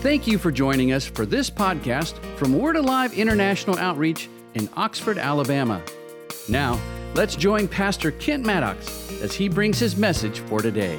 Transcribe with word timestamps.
Thank 0.00 0.26
you 0.26 0.38
for 0.38 0.50
joining 0.50 0.92
us 0.92 1.04
for 1.04 1.26
this 1.26 1.50
podcast 1.50 2.14
from 2.36 2.58
Word 2.58 2.76
Alive 2.76 3.12
International 3.12 3.76
Outreach 3.76 4.30
in 4.54 4.66
Oxford, 4.74 5.18
Alabama. 5.18 5.82
Now, 6.48 6.80
let's 7.14 7.36
join 7.36 7.68
Pastor 7.68 8.10
Kent 8.12 8.46
Mattox 8.46 9.20
as 9.20 9.34
he 9.34 9.46
brings 9.46 9.78
his 9.78 9.98
message 9.98 10.38
for 10.38 10.62
today. 10.62 10.98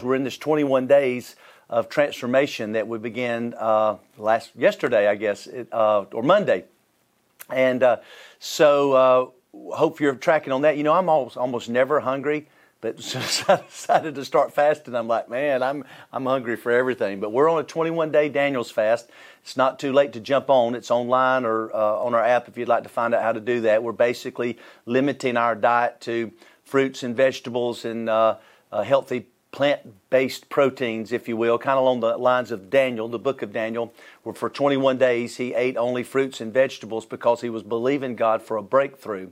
We're 0.00 0.14
in 0.14 0.24
this 0.24 0.38
21 0.38 0.86
days 0.86 1.36
of 1.68 1.90
transformation 1.90 2.72
that 2.72 2.88
we 2.88 2.96
began 2.96 3.52
uh, 3.58 3.98
last 4.16 4.52
yesterday, 4.56 5.06
I 5.06 5.16
guess, 5.16 5.46
uh, 5.70 6.06
or 6.14 6.22
Monday, 6.22 6.64
and 7.50 7.82
uh, 7.82 7.98
so 8.38 8.92
uh, 8.94 9.26
hope 9.76 10.00
you're 10.00 10.14
tracking 10.14 10.54
on 10.54 10.62
that. 10.62 10.78
You 10.78 10.82
know, 10.82 10.94
I'm 10.94 11.10
almost, 11.10 11.36
almost 11.36 11.68
never 11.68 12.00
hungry. 12.00 12.48
I 12.82 12.92
decided 13.68 14.14
to 14.14 14.24
start 14.24 14.52
fasting, 14.54 14.94
I'm 14.94 15.08
like, 15.08 15.28
man, 15.28 15.62
I'm 15.62 15.84
I'm 16.12 16.24
hungry 16.24 16.56
for 16.56 16.72
everything. 16.72 17.20
But 17.20 17.32
we're 17.32 17.50
on 17.50 17.60
a 17.60 17.64
21 17.64 18.10
day 18.10 18.28
Daniel's 18.28 18.70
fast. 18.70 19.10
It's 19.42 19.56
not 19.56 19.78
too 19.78 19.92
late 19.92 20.12
to 20.14 20.20
jump 20.20 20.48
on. 20.48 20.74
It's 20.74 20.90
online 20.90 21.44
or 21.44 21.74
uh, 21.74 21.96
on 21.96 22.14
our 22.14 22.24
app 22.24 22.48
if 22.48 22.56
you'd 22.56 22.68
like 22.68 22.82
to 22.84 22.88
find 22.88 23.14
out 23.14 23.22
how 23.22 23.32
to 23.32 23.40
do 23.40 23.60
that. 23.62 23.82
We're 23.82 23.92
basically 23.92 24.58
limiting 24.86 25.36
our 25.36 25.54
diet 25.54 26.00
to 26.02 26.32
fruits 26.64 27.02
and 27.02 27.16
vegetables 27.16 27.84
and 27.84 28.08
uh, 28.08 28.36
uh, 28.72 28.82
healthy 28.82 29.26
plant 29.52 29.80
based 30.10 30.48
proteins, 30.48 31.12
if 31.12 31.28
you 31.28 31.36
will, 31.36 31.58
kind 31.58 31.76
of 31.76 31.82
along 31.82 32.00
the 32.00 32.16
lines 32.16 32.50
of 32.50 32.70
Daniel, 32.70 33.08
the 33.08 33.18
book 33.18 33.42
of 33.42 33.52
Daniel, 33.52 33.92
where 34.22 34.34
for 34.34 34.48
21 34.48 34.96
days 34.98 35.36
he 35.36 35.54
ate 35.54 35.76
only 35.76 36.02
fruits 36.02 36.40
and 36.40 36.52
vegetables 36.52 37.04
because 37.04 37.40
he 37.40 37.50
was 37.50 37.62
believing 37.62 38.14
God 38.14 38.42
for 38.42 38.56
a 38.56 38.62
breakthrough. 38.62 39.30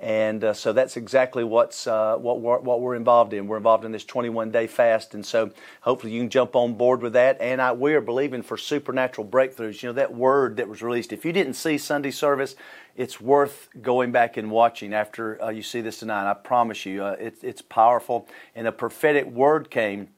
And 0.00 0.42
uh, 0.44 0.54
so 0.54 0.72
that's 0.72 0.96
exactly 0.96 1.44
what's 1.44 1.86
uh, 1.86 2.16
what 2.16 2.40
we're, 2.40 2.58
what 2.60 2.80
we're 2.80 2.94
involved 2.94 3.34
in. 3.34 3.46
We're 3.46 3.58
involved 3.58 3.84
in 3.84 3.92
this 3.92 4.04
21 4.04 4.50
day 4.50 4.66
fast, 4.66 5.12
and 5.12 5.24
so 5.24 5.50
hopefully 5.82 6.14
you 6.14 6.22
can 6.22 6.30
jump 6.30 6.56
on 6.56 6.72
board 6.74 7.02
with 7.02 7.12
that. 7.12 7.36
And 7.38 7.60
I, 7.60 7.72
we 7.72 7.92
are 7.92 8.00
believing 8.00 8.42
for 8.42 8.56
supernatural 8.56 9.26
breakthroughs. 9.26 9.82
You 9.82 9.90
know 9.90 9.92
that 9.92 10.14
word 10.14 10.56
that 10.56 10.68
was 10.68 10.80
released. 10.80 11.12
If 11.12 11.26
you 11.26 11.34
didn't 11.34 11.52
see 11.52 11.76
Sunday 11.76 12.12
service, 12.12 12.56
it's 12.96 13.20
worth 13.20 13.68
going 13.82 14.10
back 14.10 14.38
and 14.38 14.50
watching 14.50 14.94
after 14.94 15.42
uh, 15.42 15.50
you 15.50 15.62
see 15.62 15.82
this 15.82 15.98
tonight. 15.98 16.30
I 16.30 16.32
promise 16.32 16.86
you, 16.86 17.04
uh, 17.04 17.16
it, 17.20 17.36
it's 17.42 17.60
powerful. 17.60 18.26
And 18.54 18.66
a 18.66 18.72
prophetic 18.72 19.26
word 19.26 19.70
came 19.70 20.08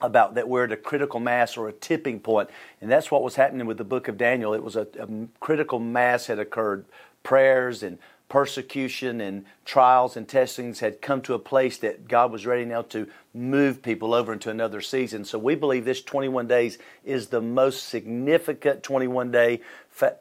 about 0.00 0.36
that 0.36 0.48
we're 0.48 0.62
at 0.62 0.70
a 0.70 0.76
critical 0.76 1.18
mass 1.18 1.56
or 1.56 1.68
a 1.68 1.72
tipping 1.72 2.20
point, 2.20 2.48
and 2.80 2.88
that's 2.88 3.10
what 3.10 3.24
was 3.24 3.34
happening 3.34 3.66
with 3.66 3.78
the 3.78 3.84
book 3.84 4.06
of 4.06 4.16
Daniel. 4.16 4.54
It 4.54 4.62
was 4.62 4.76
a, 4.76 4.86
a 5.00 5.08
critical 5.40 5.80
mass 5.80 6.26
had 6.26 6.38
occurred. 6.38 6.84
Prayers 7.24 7.82
and 7.82 7.98
persecution 8.28 9.20
and 9.20 9.44
trials 9.64 10.16
and 10.16 10.28
testings 10.28 10.80
had 10.80 11.00
come 11.00 11.22
to 11.22 11.34
a 11.34 11.38
place 11.38 11.78
that 11.78 12.08
God 12.08 12.30
was 12.30 12.46
ready 12.46 12.64
now 12.64 12.82
to 12.82 13.08
move 13.32 13.82
people 13.82 14.12
over 14.12 14.32
into 14.32 14.50
another 14.50 14.80
season. 14.80 15.24
So 15.24 15.38
we 15.38 15.54
believe 15.54 15.84
this 15.84 16.02
21 16.02 16.46
days 16.46 16.78
is 17.04 17.28
the 17.28 17.40
most 17.40 17.88
significant 17.88 18.82
21 18.82 19.30
day 19.30 19.60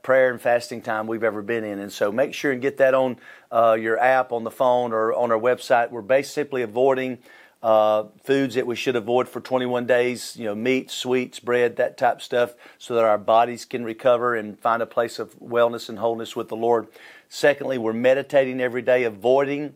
prayer 0.02 0.32
and 0.32 0.42
fasting 0.42 0.82
time 0.82 1.08
we've 1.08 1.24
ever 1.24 1.42
been 1.42 1.64
in. 1.64 1.80
And 1.80 1.92
so 1.92 2.12
make 2.12 2.34
sure 2.34 2.52
and 2.52 2.62
get 2.62 2.78
that 2.78 2.94
on 2.94 3.18
uh, 3.52 3.78
your 3.80 4.00
app, 4.00 4.32
on 4.32 4.44
the 4.44 4.52
phone, 4.52 4.94
or 4.94 5.14
on 5.14 5.32
our 5.32 5.40
website. 5.40 5.92
We're 5.92 6.02
basically 6.02 6.62
avoiding. 6.62 7.20
Uh, 7.64 8.06
foods 8.24 8.54
that 8.54 8.68
we 8.68 8.76
should 8.76 8.96
avoid 8.96 9.28
for 9.28 9.42
21 9.42 9.88
days, 9.88 10.38
you 10.38 10.46
know, 10.46 10.54
meat, 10.54 10.92
sweets, 10.92 11.40
bread, 11.40 11.76
that 11.78 11.98
type 11.98 12.22
stuff, 12.22 12.54
so 12.78 12.94
that 12.94 13.04
our 13.04 13.18
bodies 13.18 13.66
can 13.66 13.84
recover 13.84 14.36
and 14.36 14.60
find 14.60 14.80
a 14.80 14.86
place 14.86 15.18
of 15.18 15.34
wellness 15.40 15.90
and 15.90 15.98
wholeness 15.98 16.36
with 16.36 16.50
the 16.50 16.56
Lord. 16.56 16.88
Secondly, 17.30 17.78
we're 17.78 17.94
meditating 17.94 18.62
every 18.62 18.82
day, 18.82 19.04
avoiding 19.04 19.74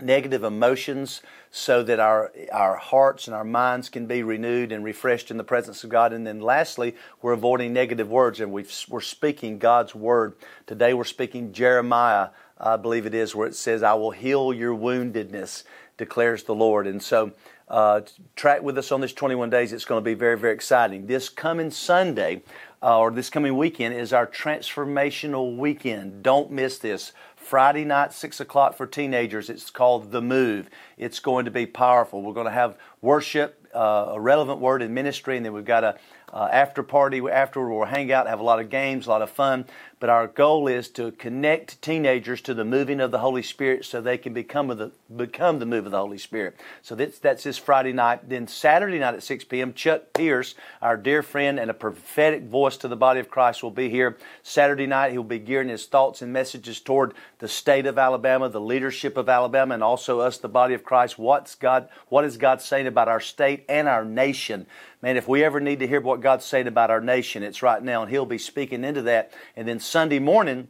negative 0.00 0.42
emotions 0.42 1.22
so 1.50 1.82
that 1.84 2.00
our 2.00 2.32
our 2.52 2.76
hearts 2.76 3.28
and 3.28 3.34
our 3.34 3.44
minds 3.44 3.88
can 3.88 4.06
be 4.06 4.24
renewed 4.24 4.72
and 4.72 4.82
refreshed 4.82 5.30
in 5.30 5.36
the 5.36 5.44
presence 5.44 5.84
of 5.84 5.90
God. 5.90 6.12
And 6.12 6.26
then 6.26 6.40
lastly 6.40 6.96
we're 7.22 7.32
avoiding 7.32 7.72
negative 7.72 8.10
words. 8.10 8.40
And 8.40 8.52
we 8.52 8.66
are 8.92 9.00
speaking 9.00 9.58
God's 9.58 9.94
word. 9.94 10.34
Today 10.66 10.94
we're 10.94 11.04
speaking 11.04 11.52
Jeremiah 11.52 12.28
I 12.58 12.76
believe 12.76 13.04
it 13.04 13.14
is 13.14 13.34
where 13.34 13.48
it 13.48 13.54
says 13.54 13.82
I 13.82 13.94
will 13.94 14.12
heal 14.12 14.52
your 14.52 14.76
woundedness 14.76 15.64
declares 15.96 16.44
the 16.44 16.54
Lord. 16.54 16.86
And 16.86 17.02
so 17.02 17.32
uh, 17.68 18.02
track 18.36 18.62
with 18.62 18.78
us 18.78 18.92
on 18.92 19.00
this 19.00 19.12
21 19.12 19.50
days. 19.50 19.72
It's 19.72 19.84
going 19.84 20.02
to 20.02 20.04
be 20.04 20.14
very 20.14 20.38
very 20.38 20.54
exciting. 20.54 21.06
This 21.06 21.28
coming 21.28 21.70
Sunday 21.70 22.42
uh, 22.84 22.98
or 22.98 23.10
this 23.10 23.30
coming 23.30 23.56
weekend 23.56 23.94
is 23.94 24.12
our 24.12 24.26
transformational 24.26 25.56
weekend. 25.56 26.22
Don't 26.22 26.50
miss 26.50 26.76
this. 26.76 27.12
Friday 27.34 27.84
night, 27.84 28.12
6 28.12 28.40
o'clock 28.40 28.76
for 28.76 28.86
teenagers. 28.86 29.48
It's 29.48 29.70
called 29.70 30.12
The 30.12 30.20
Move. 30.20 30.68
It's 30.98 31.18
going 31.18 31.46
to 31.46 31.50
be 31.50 31.64
powerful. 31.64 32.20
We're 32.20 32.34
going 32.34 32.44
to 32.44 32.52
have 32.52 32.76
worship, 33.00 33.66
uh, 33.74 34.08
a 34.10 34.20
relevant 34.20 34.60
word 34.60 34.82
in 34.82 34.92
ministry, 34.92 35.38
and 35.38 35.46
then 35.46 35.54
we've 35.54 35.64
got 35.64 35.82
a 35.82 35.96
uh, 36.34 36.48
after 36.50 36.82
party 36.82 37.22
afterward. 37.30 37.72
We'll 37.72 37.86
hang 37.86 38.10
out, 38.12 38.26
have 38.26 38.40
a 38.40 38.44
lot 38.44 38.58
of 38.58 38.68
games, 38.68 39.06
a 39.06 39.10
lot 39.10 39.22
of 39.22 39.30
fun. 39.30 39.66
But 40.00 40.10
our 40.10 40.26
goal 40.26 40.66
is 40.66 40.88
to 40.90 41.12
connect 41.12 41.80
teenagers 41.80 42.42
to 42.42 42.52
the 42.52 42.64
moving 42.64 43.00
of 43.00 43.10
the 43.10 43.20
Holy 43.20 43.40
Spirit 43.40 43.86
so 43.86 44.02
they 44.02 44.18
can 44.18 44.34
become 44.34 44.66
the 44.68 44.92
become 45.16 45.60
the 45.60 45.66
move 45.66 45.86
of 45.86 45.92
the 45.92 45.98
Holy 45.98 46.18
Spirit. 46.18 46.60
So 46.82 46.94
that's 46.94 47.18
that's 47.20 47.44
this 47.44 47.56
Friday 47.56 47.92
night. 47.92 48.28
Then 48.28 48.46
Saturday 48.48 48.98
night 48.98 49.14
at 49.14 49.22
6 49.22 49.44
p.m. 49.44 49.72
Chuck 49.72 50.12
Pierce, 50.12 50.56
our 50.82 50.98
dear 50.98 51.22
friend 51.22 51.58
and 51.58 51.70
a 51.70 51.74
prophetic 51.74 52.42
voice 52.42 52.76
to 52.78 52.88
the 52.88 52.96
body 52.96 53.20
of 53.20 53.30
Christ, 53.30 53.62
will 53.62 53.70
be 53.70 53.88
here. 53.88 54.18
Saturday 54.42 54.86
night 54.86 55.12
he'll 55.12 55.22
be 55.22 55.38
gearing 55.38 55.68
his 55.68 55.86
thoughts 55.86 56.20
and 56.20 56.32
messages 56.32 56.80
toward 56.80 57.14
the 57.38 57.48
state 57.48 57.86
of 57.86 57.96
Alabama, 57.96 58.48
the 58.48 58.60
leadership 58.60 59.16
of 59.16 59.28
Alabama, 59.28 59.74
and 59.74 59.82
also 59.82 60.20
us, 60.20 60.36
the 60.36 60.48
body 60.48 60.74
of 60.74 60.84
Christ. 60.84 61.18
What's 61.18 61.54
God? 61.54 61.88
What 62.08 62.24
is 62.24 62.36
God 62.36 62.60
saying 62.60 62.88
about 62.88 63.08
our 63.08 63.20
state 63.20 63.64
and 63.68 63.88
our 63.88 64.04
nation? 64.04 64.66
Man, 65.04 65.18
if 65.18 65.28
we 65.28 65.44
ever 65.44 65.60
need 65.60 65.80
to 65.80 65.86
hear 65.86 66.00
what 66.00 66.22
God's 66.22 66.46
saying 66.46 66.66
about 66.66 66.90
our 66.90 67.02
nation, 67.02 67.42
it's 67.42 67.62
right 67.62 67.82
now, 67.82 68.00
and 68.00 68.10
He'll 68.10 68.24
be 68.24 68.38
speaking 68.38 68.84
into 68.84 69.02
that. 69.02 69.32
And 69.54 69.68
then 69.68 69.78
Sunday 69.78 70.18
morning 70.18 70.68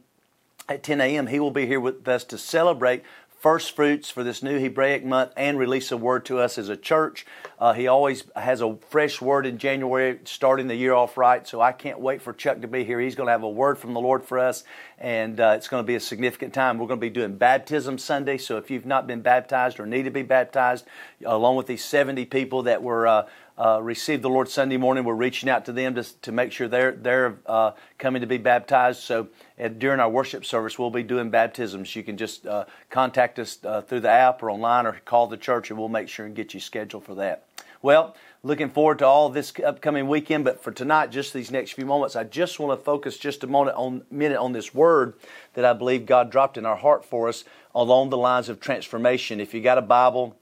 at 0.67 0.83
10 0.83 0.99
a.m., 0.99 1.27
He 1.27 1.39
will 1.39 1.51
be 1.51 1.65
here 1.65 1.79
with 1.79 2.05
us 2.05 2.25
to 2.25 2.37
celebrate 2.37 3.03
first 3.45 3.75
fruits 3.75 4.09
for 4.09 4.23
this 4.23 4.41
new 4.41 4.59
Hebraic 4.59 5.05
month 5.05 5.31
and 5.37 5.59
release 5.59 5.91
a 5.91 5.97
word 5.97 6.25
to 6.25 6.39
us 6.39 6.57
as 6.57 6.67
a 6.67 6.75
church. 6.75 7.27
Uh, 7.59 7.73
he 7.73 7.85
always 7.85 8.23
has 8.35 8.59
a 8.59 8.75
fresh 8.89 9.21
word 9.21 9.45
in 9.45 9.59
January, 9.59 10.19
starting 10.25 10.67
the 10.67 10.75
year 10.75 10.93
off 10.93 11.15
right. 11.15 11.47
So 11.47 11.61
I 11.61 11.71
can't 11.71 11.99
wait 11.99 12.23
for 12.23 12.33
Chuck 12.33 12.61
to 12.61 12.67
be 12.67 12.83
here. 12.83 12.99
He's 12.99 13.13
going 13.13 13.27
to 13.27 13.31
have 13.31 13.43
a 13.43 13.49
word 13.49 13.77
from 13.77 13.93
the 13.93 13.99
Lord 14.01 14.23
for 14.23 14.39
us, 14.39 14.63
and 14.97 15.39
uh, 15.39 15.53
it's 15.55 15.67
going 15.67 15.83
to 15.83 15.87
be 15.87 15.93
a 15.93 15.99
significant 15.99 16.55
time. 16.55 16.79
We're 16.79 16.87
going 16.87 16.99
to 16.99 17.05
be 17.05 17.11
doing 17.11 17.37
baptism 17.37 17.99
Sunday. 17.99 18.39
So 18.39 18.57
if 18.57 18.71
you've 18.71 18.87
not 18.87 19.05
been 19.05 19.21
baptized 19.21 19.79
or 19.79 19.85
need 19.85 20.03
to 20.03 20.11
be 20.11 20.23
baptized, 20.23 20.85
along 21.23 21.55
with 21.55 21.67
these 21.67 21.85
70 21.85 22.25
people 22.25 22.63
that 22.63 22.81
were 22.81 23.05
uh, 23.05 23.27
uh, 23.57 23.79
received 23.81 24.21
the 24.21 24.29
Lord 24.29 24.49
Sunday 24.49 24.77
morning. 24.77 25.03
We're 25.03 25.13
reaching 25.13 25.49
out 25.49 25.65
to 25.65 25.71
them 25.71 25.95
to, 25.95 26.03
to 26.21 26.31
make 26.31 26.51
sure 26.51 26.67
they're 26.67 26.91
they're 26.91 27.37
uh, 27.45 27.71
coming 27.97 28.21
to 28.21 28.27
be 28.27 28.37
baptized. 28.37 29.01
So 29.01 29.29
at, 29.57 29.79
during 29.79 29.99
our 29.99 30.09
worship 30.09 30.45
service, 30.45 30.77
we'll 30.77 30.89
be 30.89 31.03
doing 31.03 31.29
baptisms. 31.29 31.95
You 31.95 32.03
can 32.03 32.17
just 32.17 32.45
uh, 32.45 32.65
contact 32.89 33.39
us 33.39 33.59
uh, 33.63 33.81
through 33.81 34.01
the 34.01 34.09
app 34.09 34.43
or 34.43 34.49
online, 34.49 34.85
or 34.85 34.99
call 35.05 35.27
the 35.27 35.37
church, 35.37 35.69
and 35.69 35.79
we'll 35.79 35.89
make 35.89 36.09
sure 36.09 36.25
and 36.25 36.35
get 36.35 36.53
you 36.53 36.59
scheduled 36.59 37.05
for 37.05 37.15
that. 37.15 37.45
Well, 37.81 38.15
looking 38.41 38.69
forward 38.69 38.99
to 38.99 39.05
all 39.05 39.29
this 39.29 39.53
upcoming 39.63 40.07
weekend. 40.07 40.43
But 40.43 40.61
for 40.61 40.71
tonight, 40.71 41.11
just 41.11 41.33
these 41.33 41.51
next 41.51 41.73
few 41.73 41.85
moments, 41.85 42.15
I 42.15 42.23
just 42.23 42.59
want 42.59 42.77
to 42.77 42.83
focus 42.83 43.17
just 43.17 43.43
a 43.43 43.47
moment 43.47 43.77
on 43.77 44.03
minute 44.09 44.39
on 44.39 44.53
this 44.53 44.73
word 44.73 45.13
that 45.53 45.65
I 45.65 45.73
believe 45.73 46.05
God 46.05 46.31
dropped 46.31 46.57
in 46.57 46.65
our 46.65 46.75
heart 46.75 47.05
for 47.05 47.27
us 47.27 47.43
along 47.73 48.09
the 48.09 48.17
lines 48.17 48.49
of 48.49 48.59
transformation. 48.59 49.39
If 49.39 49.53
you 49.53 49.61
got 49.61 49.77
a 49.77 49.81
Bible 49.83 50.35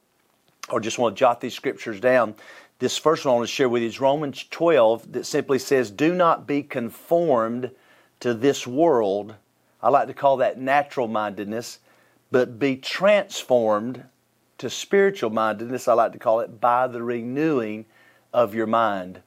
or 0.69 0.80
just 0.80 0.97
want 0.97 1.16
to 1.16 1.19
jot 1.19 1.41
these 1.41 1.53
scriptures 1.53 2.00
down, 2.00 2.35
this 2.80 2.98
first 2.98 3.26
one 3.26 3.34
I 3.34 3.38
want 3.38 3.48
to 3.48 3.54
share 3.54 3.70
with 3.70 3.82
you 3.82 3.88
is 3.88 4.00
Romans 4.00 4.46
12 4.50 5.14
that 5.14 5.26
simply 5.26 5.60
says, 5.60 5.92
Do 5.92 6.14
not 6.14 6.48
be 6.48 6.64
conformed 6.64 7.72
to 8.20 8.34
this 8.34 8.66
world. 8.66 9.36
I 9.82 9.90
like 9.90 10.08
to 10.08 10.14
call 10.14 10.38
that 10.38 10.60
natural 10.60 11.08
mindedness, 11.08 11.80
but 12.32 12.60
be 12.60 12.76
transformed 12.78 14.04
to 14.58 14.70
spiritual 14.70 15.30
mindedness. 15.30 15.88
I 15.88 15.94
like 15.94 16.14
to 16.14 16.20
call 16.20 16.40
it 16.40 16.62
by 16.62 16.88
the 16.88 17.04
renewing 17.04 17.86
of 18.34 18.56
your 18.56 18.68
mind. 18.68 19.22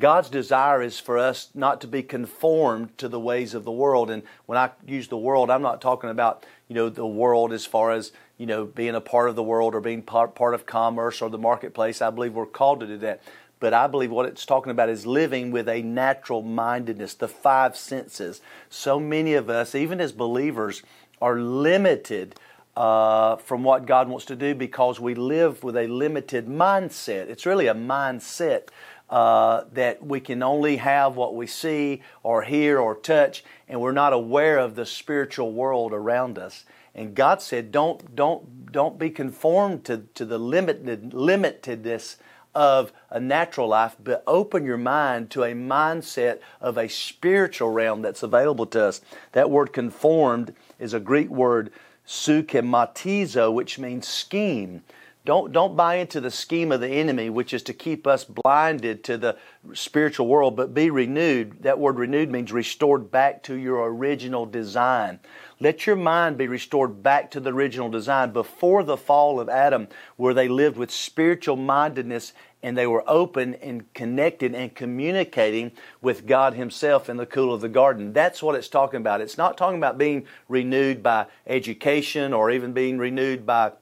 God's 0.00 0.28
desire 0.28 0.82
is 0.82 0.98
for 0.98 1.18
us 1.18 1.50
not 1.54 1.80
to 1.82 1.86
be 1.86 2.02
conformed 2.02 2.96
to 2.98 3.08
the 3.08 3.20
ways 3.20 3.54
of 3.54 3.64
the 3.64 3.72
world. 3.72 4.10
And 4.10 4.22
when 4.46 4.58
I 4.58 4.70
use 4.86 5.08
the 5.08 5.16
world, 5.16 5.50
I'm 5.50 5.62
not 5.62 5.80
talking 5.80 6.10
about, 6.10 6.44
you 6.68 6.74
know, 6.74 6.88
the 6.88 7.06
world 7.06 7.52
as 7.52 7.64
far 7.64 7.92
as 7.92 8.12
you 8.38 8.46
know, 8.46 8.64
being 8.64 8.94
a 8.94 9.00
part 9.00 9.28
of 9.28 9.36
the 9.36 9.42
world 9.42 9.74
or 9.74 9.80
being 9.80 10.02
part, 10.02 10.34
part 10.34 10.54
of 10.54 10.66
commerce 10.66 11.22
or 11.22 11.30
the 11.30 11.38
marketplace. 11.38 12.02
I 12.02 12.10
believe 12.10 12.34
we're 12.34 12.46
called 12.46 12.80
to 12.80 12.86
do 12.86 12.98
that. 12.98 13.22
But 13.60 13.72
I 13.72 13.86
believe 13.86 14.10
what 14.10 14.26
it's 14.26 14.44
talking 14.44 14.70
about 14.70 14.88
is 14.88 15.06
living 15.06 15.50
with 15.50 15.68
a 15.68 15.80
natural 15.82 16.42
mindedness, 16.42 17.14
the 17.14 17.28
five 17.28 17.76
senses. 17.76 18.40
So 18.68 18.98
many 18.98 19.34
of 19.34 19.48
us, 19.48 19.74
even 19.74 20.00
as 20.00 20.12
believers, 20.12 20.82
are 21.22 21.38
limited 21.38 22.34
uh, 22.76 23.36
from 23.36 23.62
what 23.62 23.86
God 23.86 24.08
wants 24.08 24.26
to 24.26 24.36
do 24.36 24.54
because 24.54 24.98
we 24.98 25.14
live 25.14 25.62
with 25.62 25.76
a 25.76 25.86
limited 25.86 26.48
mindset. 26.48 27.28
It's 27.28 27.46
really 27.46 27.68
a 27.68 27.74
mindset 27.74 28.68
uh, 29.14 29.62
that 29.72 30.04
we 30.04 30.18
can 30.18 30.42
only 30.42 30.78
have 30.78 31.14
what 31.14 31.36
we 31.36 31.46
see 31.46 32.02
or 32.24 32.42
hear 32.42 32.80
or 32.80 32.96
touch, 32.96 33.44
and 33.68 33.80
we're 33.80 33.92
not 33.92 34.12
aware 34.12 34.58
of 34.58 34.74
the 34.74 34.84
spiritual 34.84 35.52
world 35.52 35.92
around 35.92 36.36
us. 36.36 36.64
And 36.96 37.14
God 37.14 37.40
said, 37.40 37.70
don't, 37.70 38.16
don't, 38.16 38.72
don't 38.72 38.98
be 38.98 39.10
conformed 39.10 39.84
to, 39.84 39.98
to 40.14 40.24
the 40.24 40.38
limited, 40.38 41.12
limitedness 41.12 42.16
of 42.56 42.92
a 43.08 43.20
natural 43.20 43.68
life, 43.68 43.94
but 44.02 44.24
open 44.26 44.64
your 44.64 44.78
mind 44.78 45.30
to 45.30 45.44
a 45.44 45.52
mindset 45.52 46.40
of 46.60 46.76
a 46.76 46.88
spiritual 46.88 47.70
realm 47.70 48.02
that's 48.02 48.24
available 48.24 48.66
to 48.66 48.82
us. 48.82 49.00
That 49.30 49.48
word 49.48 49.72
conformed 49.72 50.56
is 50.80 50.92
a 50.92 50.98
Greek 50.98 51.28
word 51.28 51.70
sukematizo, 52.04 53.54
which 53.54 53.78
means 53.78 54.08
scheme. 54.08 54.82
Don't, 55.26 55.52
don't 55.52 55.74
buy 55.74 55.94
into 55.94 56.20
the 56.20 56.30
scheme 56.30 56.70
of 56.70 56.82
the 56.82 56.88
enemy, 56.88 57.30
which 57.30 57.54
is 57.54 57.62
to 57.62 57.72
keep 57.72 58.06
us 58.06 58.24
blinded 58.24 59.02
to 59.04 59.16
the 59.16 59.38
spiritual 59.72 60.26
world, 60.26 60.54
but 60.54 60.74
be 60.74 60.90
renewed. 60.90 61.62
That 61.62 61.78
word 61.78 61.98
renewed 61.98 62.30
means 62.30 62.52
restored 62.52 63.10
back 63.10 63.42
to 63.44 63.54
your 63.54 63.86
original 63.86 64.44
design. 64.44 65.20
Let 65.60 65.86
your 65.86 65.96
mind 65.96 66.36
be 66.36 66.46
restored 66.46 67.02
back 67.02 67.30
to 67.30 67.40
the 67.40 67.54
original 67.54 67.88
design 67.88 68.32
before 68.34 68.82
the 68.82 68.98
fall 68.98 69.40
of 69.40 69.48
Adam, 69.48 69.88
where 70.16 70.34
they 70.34 70.46
lived 70.46 70.76
with 70.76 70.90
spiritual 70.90 71.56
mindedness 71.56 72.34
and 72.62 72.76
they 72.76 72.86
were 72.86 73.04
open 73.06 73.54
and 73.56 73.92
connected 73.94 74.54
and 74.54 74.74
communicating 74.74 75.72
with 76.02 76.26
God 76.26 76.52
Himself 76.52 77.08
in 77.08 77.16
the 77.16 77.24
cool 77.24 77.54
of 77.54 77.62
the 77.62 77.68
garden. 77.70 78.12
That's 78.12 78.42
what 78.42 78.56
it's 78.56 78.68
talking 78.68 79.00
about. 79.00 79.22
It's 79.22 79.38
not 79.38 79.56
talking 79.56 79.78
about 79.78 79.96
being 79.96 80.26
renewed 80.48 81.02
by 81.02 81.26
education 81.46 82.34
or 82.34 82.50
even 82.50 82.74
being 82.74 82.98
renewed 82.98 83.46
by 83.46 83.72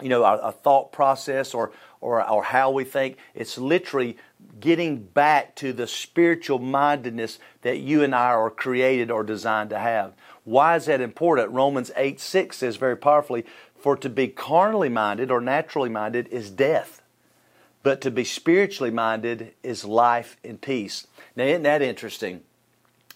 you 0.00 0.08
know, 0.08 0.24
a, 0.24 0.38
a 0.38 0.52
thought 0.52 0.92
process 0.92 1.54
or, 1.54 1.72
or, 2.00 2.28
or 2.28 2.42
how 2.42 2.70
we 2.70 2.84
think. 2.84 3.16
It's 3.34 3.58
literally 3.58 4.16
getting 4.60 4.98
back 4.98 5.54
to 5.56 5.72
the 5.72 5.86
spiritual 5.86 6.58
mindedness 6.58 7.38
that 7.62 7.78
you 7.78 8.02
and 8.02 8.14
I 8.14 8.28
are 8.28 8.50
created 8.50 9.10
or 9.10 9.22
designed 9.22 9.70
to 9.70 9.78
have. 9.78 10.14
Why 10.44 10.76
is 10.76 10.86
that 10.86 11.00
important? 11.00 11.50
Romans 11.50 11.90
8 11.96 12.20
6 12.20 12.56
says 12.56 12.76
very 12.76 12.96
powerfully, 12.96 13.44
For 13.78 13.96
to 13.96 14.08
be 14.08 14.28
carnally 14.28 14.88
minded 14.88 15.30
or 15.30 15.40
naturally 15.40 15.90
minded 15.90 16.28
is 16.28 16.50
death, 16.50 17.02
but 17.82 18.00
to 18.00 18.10
be 18.10 18.24
spiritually 18.24 18.90
minded 18.90 19.52
is 19.62 19.84
life 19.84 20.36
and 20.42 20.60
peace. 20.60 21.06
Now, 21.36 21.44
isn't 21.44 21.62
that 21.64 21.82
interesting? 21.82 22.42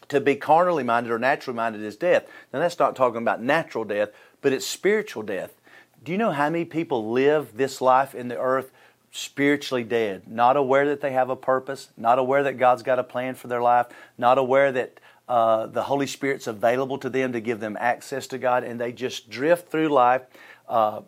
To 0.09 0.21
be 0.21 0.37
carnally 0.37 0.85
minded 0.85 1.11
or 1.11 1.19
naturally 1.19 1.57
minded 1.57 1.83
is 1.83 1.97
death. 1.97 2.27
Now, 2.53 2.59
that's 2.59 2.79
not 2.79 2.95
talking 2.95 3.23
about 3.23 3.43
natural 3.43 3.85
death, 3.85 4.11
but 4.43 4.53
it's 4.53 4.67
spiritual 4.67 5.23
death. 5.23 5.55
Do 6.05 6.11
you 6.11 6.19
know 6.19 6.33
how 6.33 6.51
many 6.51 6.65
people 6.65 7.13
live 7.13 7.57
this 7.57 7.81
life 7.81 8.15
in 8.15 8.29
the 8.29 8.39
earth 8.39 8.73
spiritually 9.13 9.85
dead, 9.85 10.27
not 10.27 10.57
aware 10.57 10.89
that 10.89 11.01
they 11.01 11.13
have 11.13 11.31
a 11.31 11.37
purpose, 11.37 11.91
not 11.97 12.19
aware 12.19 12.43
that 12.43 12.59
God's 12.59 12.83
got 12.83 12.99
a 12.99 13.05
plan 13.05 13.35
for 13.35 13.47
their 13.47 13.63
life, 13.63 13.87
not 14.19 14.39
aware 14.39 14.73
that 14.73 14.99
uh, 15.29 15.67
the 15.67 15.83
Holy 15.83 16.07
Spirit's 16.07 16.47
available 16.47 16.99
to 16.99 17.09
them 17.09 17.33
to 17.33 17.41
give 17.41 17.61
them 17.61 17.77
access 17.79 18.27
to 18.29 18.39
God, 18.39 18.65
and 18.65 18.81
they 18.81 18.91
just 18.91 19.31
drift 19.31 19.71
through 19.71 19.89
life, 19.89 20.23
uh, 20.69 21.03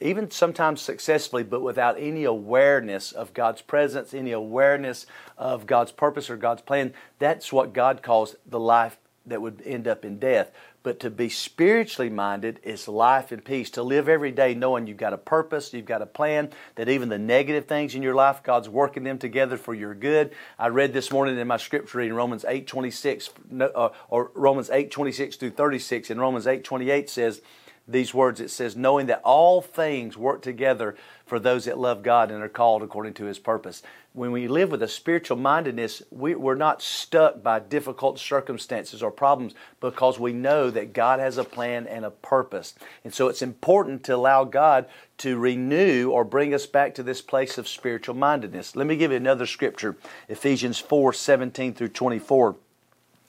even 0.00 0.30
sometimes 0.30 0.80
successfully, 0.80 1.42
but 1.42 1.62
without 1.62 1.98
any 1.98 2.24
awareness 2.24 3.12
of 3.12 3.34
God's 3.34 3.62
presence, 3.62 4.14
any 4.14 4.32
awareness 4.32 5.06
of 5.38 5.66
God's 5.66 5.92
purpose 5.92 6.28
or 6.28 6.36
God's 6.36 6.62
plan. 6.62 6.92
That's 7.18 7.52
what 7.52 7.72
God 7.72 8.02
calls 8.02 8.36
the 8.46 8.60
life 8.60 8.98
that 9.26 9.40
would 9.40 9.62
end 9.64 9.86
up 9.86 10.04
in 10.04 10.18
death. 10.18 10.52
But 10.82 10.98
to 11.00 11.10
be 11.10 11.28
spiritually 11.28 12.10
minded 12.10 12.58
is 12.64 12.88
life 12.88 13.30
and 13.30 13.44
peace. 13.44 13.70
To 13.70 13.82
live 13.82 14.08
every 14.08 14.32
day 14.32 14.54
knowing 14.54 14.86
you've 14.86 14.96
got 14.96 15.12
a 15.12 15.18
purpose, 15.18 15.72
you've 15.72 15.86
got 15.86 16.02
a 16.02 16.06
plan, 16.06 16.50
that 16.74 16.88
even 16.88 17.08
the 17.08 17.18
negative 17.18 17.66
things 17.66 17.94
in 17.94 18.02
your 18.02 18.14
life, 18.14 18.42
God's 18.42 18.68
working 18.68 19.04
them 19.04 19.18
together 19.18 19.56
for 19.56 19.74
your 19.74 19.94
good. 19.94 20.32
I 20.58 20.68
read 20.68 20.92
this 20.92 21.12
morning 21.12 21.38
in 21.38 21.46
my 21.46 21.56
scripture 21.56 21.98
reading 21.98 22.14
Romans 22.14 22.44
8 22.46 22.66
26, 22.66 23.30
uh, 23.60 23.90
or 24.08 24.32
Romans 24.34 24.70
8 24.70 24.90
26 24.90 25.36
through 25.36 25.50
36, 25.50 26.10
and 26.10 26.20
Romans 26.20 26.46
8 26.46 26.64
28 26.64 27.08
says, 27.08 27.42
these 27.92 28.12
words 28.14 28.40
it 28.40 28.50
says 28.50 28.76
knowing 28.76 29.06
that 29.06 29.20
all 29.22 29.60
things 29.60 30.16
work 30.16 30.42
together 30.42 30.96
for 31.26 31.38
those 31.38 31.64
that 31.64 31.78
love 31.78 32.02
god 32.02 32.30
and 32.30 32.42
are 32.42 32.48
called 32.48 32.82
according 32.82 33.14
to 33.14 33.24
his 33.24 33.38
purpose 33.38 33.82
when 34.14 34.30
we 34.30 34.46
live 34.46 34.70
with 34.70 34.82
a 34.82 34.88
spiritual 34.88 35.38
mindedness, 35.38 36.02
we, 36.10 36.34
are 36.34 36.54
not 36.54 36.82
stuck 36.82 37.42
by 37.42 37.60
difficult 37.60 38.18
circumstances 38.18 39.02
or 39.02 39.10
problems 39.10 39.54
because 39.80 40.18
we 40.18 40.34
know 40.34 40.70
that 40.70 40.92
God 40.92 41.18
has 41.18 41.38
a 41.38 41.44
plan 41.44 41.86
and 41.86 42.04
a 42.04 42.10
purpose. 42.10 42.74
And 43.04 43.14
so 43.14 43.28
it's 43.28 43.40
important 43.40 44.04
to 44.04 44.14
allow 44.14 44.44
God 44.44 44.86
to 45.18 45.38
renew 45.38 46.10
or 46.10 46.24
bring 46.24 46.52
us 46.52 46.66
back 46.66 46.94
to 46.96 47.02
this 47.02 47.22
place 47.22 47.56
of 47.56 47.66
spiritual 47.66 48.14
mindedness. 48.14 48.76
Let 48.76 48.86
me 48.86 48.96
give 48.96 49.12
you 49.12 49.16
another 49.16 49.46
scripture 49.46 49.96
Ephesians 50.28 50.78
4 50.78 51.14
17 51.14 51.72
through 51.72 51.88
24. 51.88 52.56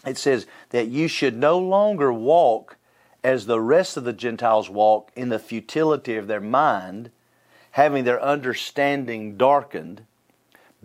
It 0.05 0.17
says 0.17 0.47
that 0.71 0.87
you 0.87 1.07
should 1.07 1.37
no 1.37 1.57
longer 1.59 2.11
walk 2.11 2.75
as 3.23 3.45
the 3.45 3.61
rest 3.61 3.97
of 3.97 4.03
the 4.03 4.13
Gentiles 4.13 4.69
walk 4.69 5.11
in 5.15 5.29
the 5.29 5.39
futility 5.39 6.15
of 6.15 6.27
their 6.27 6.41
mind, 6.41 7.11
having 7.71 8.03
their 8.03 8.21
understanding 8.21 9.37
darkened 9.37 10.05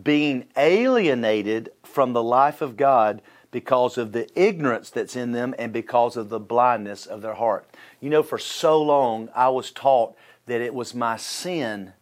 being 0.03 0.47
alienated 0.57 1.71
from 1.83 2.13
the 2.13 2.23
life 2.23 2.61
of 2.61 2.77
God 2.77 3.21
because 3.51 3.99
of 3.99 4.13
the 4.13 4.29
ignorance 4.41 4.91
that's 4.91 5.17
in 5.17 5.33
them 5.33 5.55
and 5.59 5.73
because 5.73 6.17
of 6.17 6.29
the 6.29 6.39
blindness 6.39 7.07
of 7.07 7.23
their 7.23 7.35
heart. 7.35 7.69
You 8.01 8.11
know, 8.11 8.23
for 8.23 8.39
so 8.39 8.81
long 8.81 9.29
I 9.35 9.49
was 9.49 9.71
taught 9.71 10.15
that 10.47 10.61
it 10.61 10.75
was 10.75 10.95
my 10.95 11.17
sin 11.17 11.95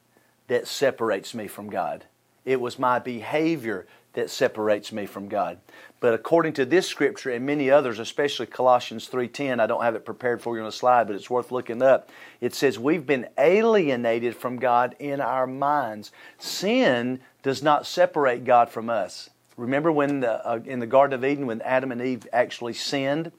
that 0.49 0.67
separates 0.67 1.35
me 1.35 1.47
from 1.47 1.71
God. 1.71 2.05
It 2.44 2.61
was 2.61 2.79
my 2.79 2.99
behavior 2.99 3.87
that 4.17 4.31
separates 4.31 4.93
me 4.93 5.05
from 5.05 5.29
God. 5.29 5.59
But 6.01 6.15
according 6.15 6.55
to 6.55 6.65
this 6.65 6.89
scripture 6.89 7.31
and 7.31 7.45
many 7.45 7.71
others, 7.71 7.99
especially 7.99 8.47
Colossians 8.47 9.09
3:10, 9.09 9.61
I 9.61 9.67
don't 9.67 9.83
have 9.83 9.95
it 9.95 10.07
prepared 10.07 10.41
for 10.41 10.57
you 10.57 10.63
on 10.63 10.67
the 10.67 10.73
slide, 10.73 11.07
but 11.07 11.15
it's 11.15 11.29
worth 11.29 11.53
looking 11.53 11.83
up. 11.83 12.09
It 12.41 12.55
says 12.55 12.79
we've 12.79 13.07
been 13.07 13.29
alienated 13.37 14.35
from 14.35 14.57
God 14.57 14.97
in 14.99 15.21
our 15.21 15.47
minds. 15.47 16.13
Sin 16.39 17.21
does 17.43 17.63
not 17.63 17.87
separate 17.87 18.45
God 18.45 18.71
from 18.71 18.89
us. 18.89 19.29
Remember 19.59 19.93
when 19.93 20.21
the, 20.21 20.47
uh, 20.47 20.61
in 20.65 20.81
the 20.81 20.87
Garden 20.87 21.15
of 21.15 21.25
Eden 21.25 21.47
when 21.47 21.61
Adam 21.61 21.93
and 21.93 22.01
Eve 22.01 22.27
actually 22.33 22.73
sinned? 22.73 23.33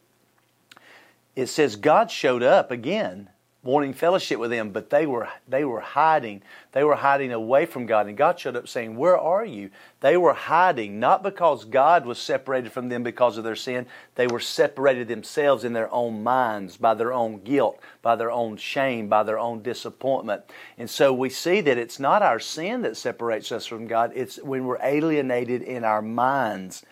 It 1.35 1.47
says 1.47 1.75
God 1.75 2.11
showed 2.11 2.43
up 2.43 2.69
again 2.69 3.29
wanting 3.63 3.93
fellowship 3.93 4.39
with 4.39 4.51
them, 4.51 4.69
but 4.69 4.89
they 4.89 5.05
were 5.05 5.27
they 5.47 5.65
were 5.65 5.81
hiding. 5.81 6.41
They 6.71 6.83
were 6.83 6.95
hiding 6.95 7.33
away 7.33 7.65
from 7.65 7.85
God. 7.85 8.07
And 8.07 8.15
God 8.15 8.39
showed 8.39 8.55
up 8.55 8.67
saying, 8.67 8.95
Where 8.95 9.17
are 9.17 9.45
you? 9.45 9.71
They 9.99 10.15
were 10.15 10.33
hiding, 10.33 10.99
not 10.99 11.23
because 11.23 11.65
God 11.65 12.05
was 12.05 12.19
separated 12.19 12.71
from 12.71 12.89
them 12.89 13.03
because 13.03 13.37
of 13.37 13.43
their 13.43 13.55
sin. 13.55 13.87
They 14.15 14.27
were 14.27 14.39
separated 14.39 15.07
themselves 15.07 15.63
in 15.63 15.73
their 15.73 15.91
own 15.91 16.23
minds 16.23 16.77
by 16.77 16.93
their 16.93 17.11
own 17.11 17.41
guilt, 17.41 17.79
by 18.01 18.15
their 18.15 18.31
own 18.31 18.57
shame, 18.57 19.09
by 19.09 19.23
their 19.23 19.39
own 19.39 19.63
disappointment. 19.63 20.43
And 20.77 20.89
so 20.89 21.11
we 21.11 21.29
see 21.29 21.61
that 21.61 21.77
it's 21.77 21.99
not 21.99 22.21
our 22.21 22.39
sin 22.39 22.83
that 22.83 22.95
separates 22.95 23.51
us 23.51 23.65
from 23.65 23.87
God, 23.87 24.11
it's 24.15 24.41
when 24.41 24.65
we're 24.65 24.81
alienated 24.81 25.61
in 25.61 25.83
our 25.83 26.01
minds 26.01 26.83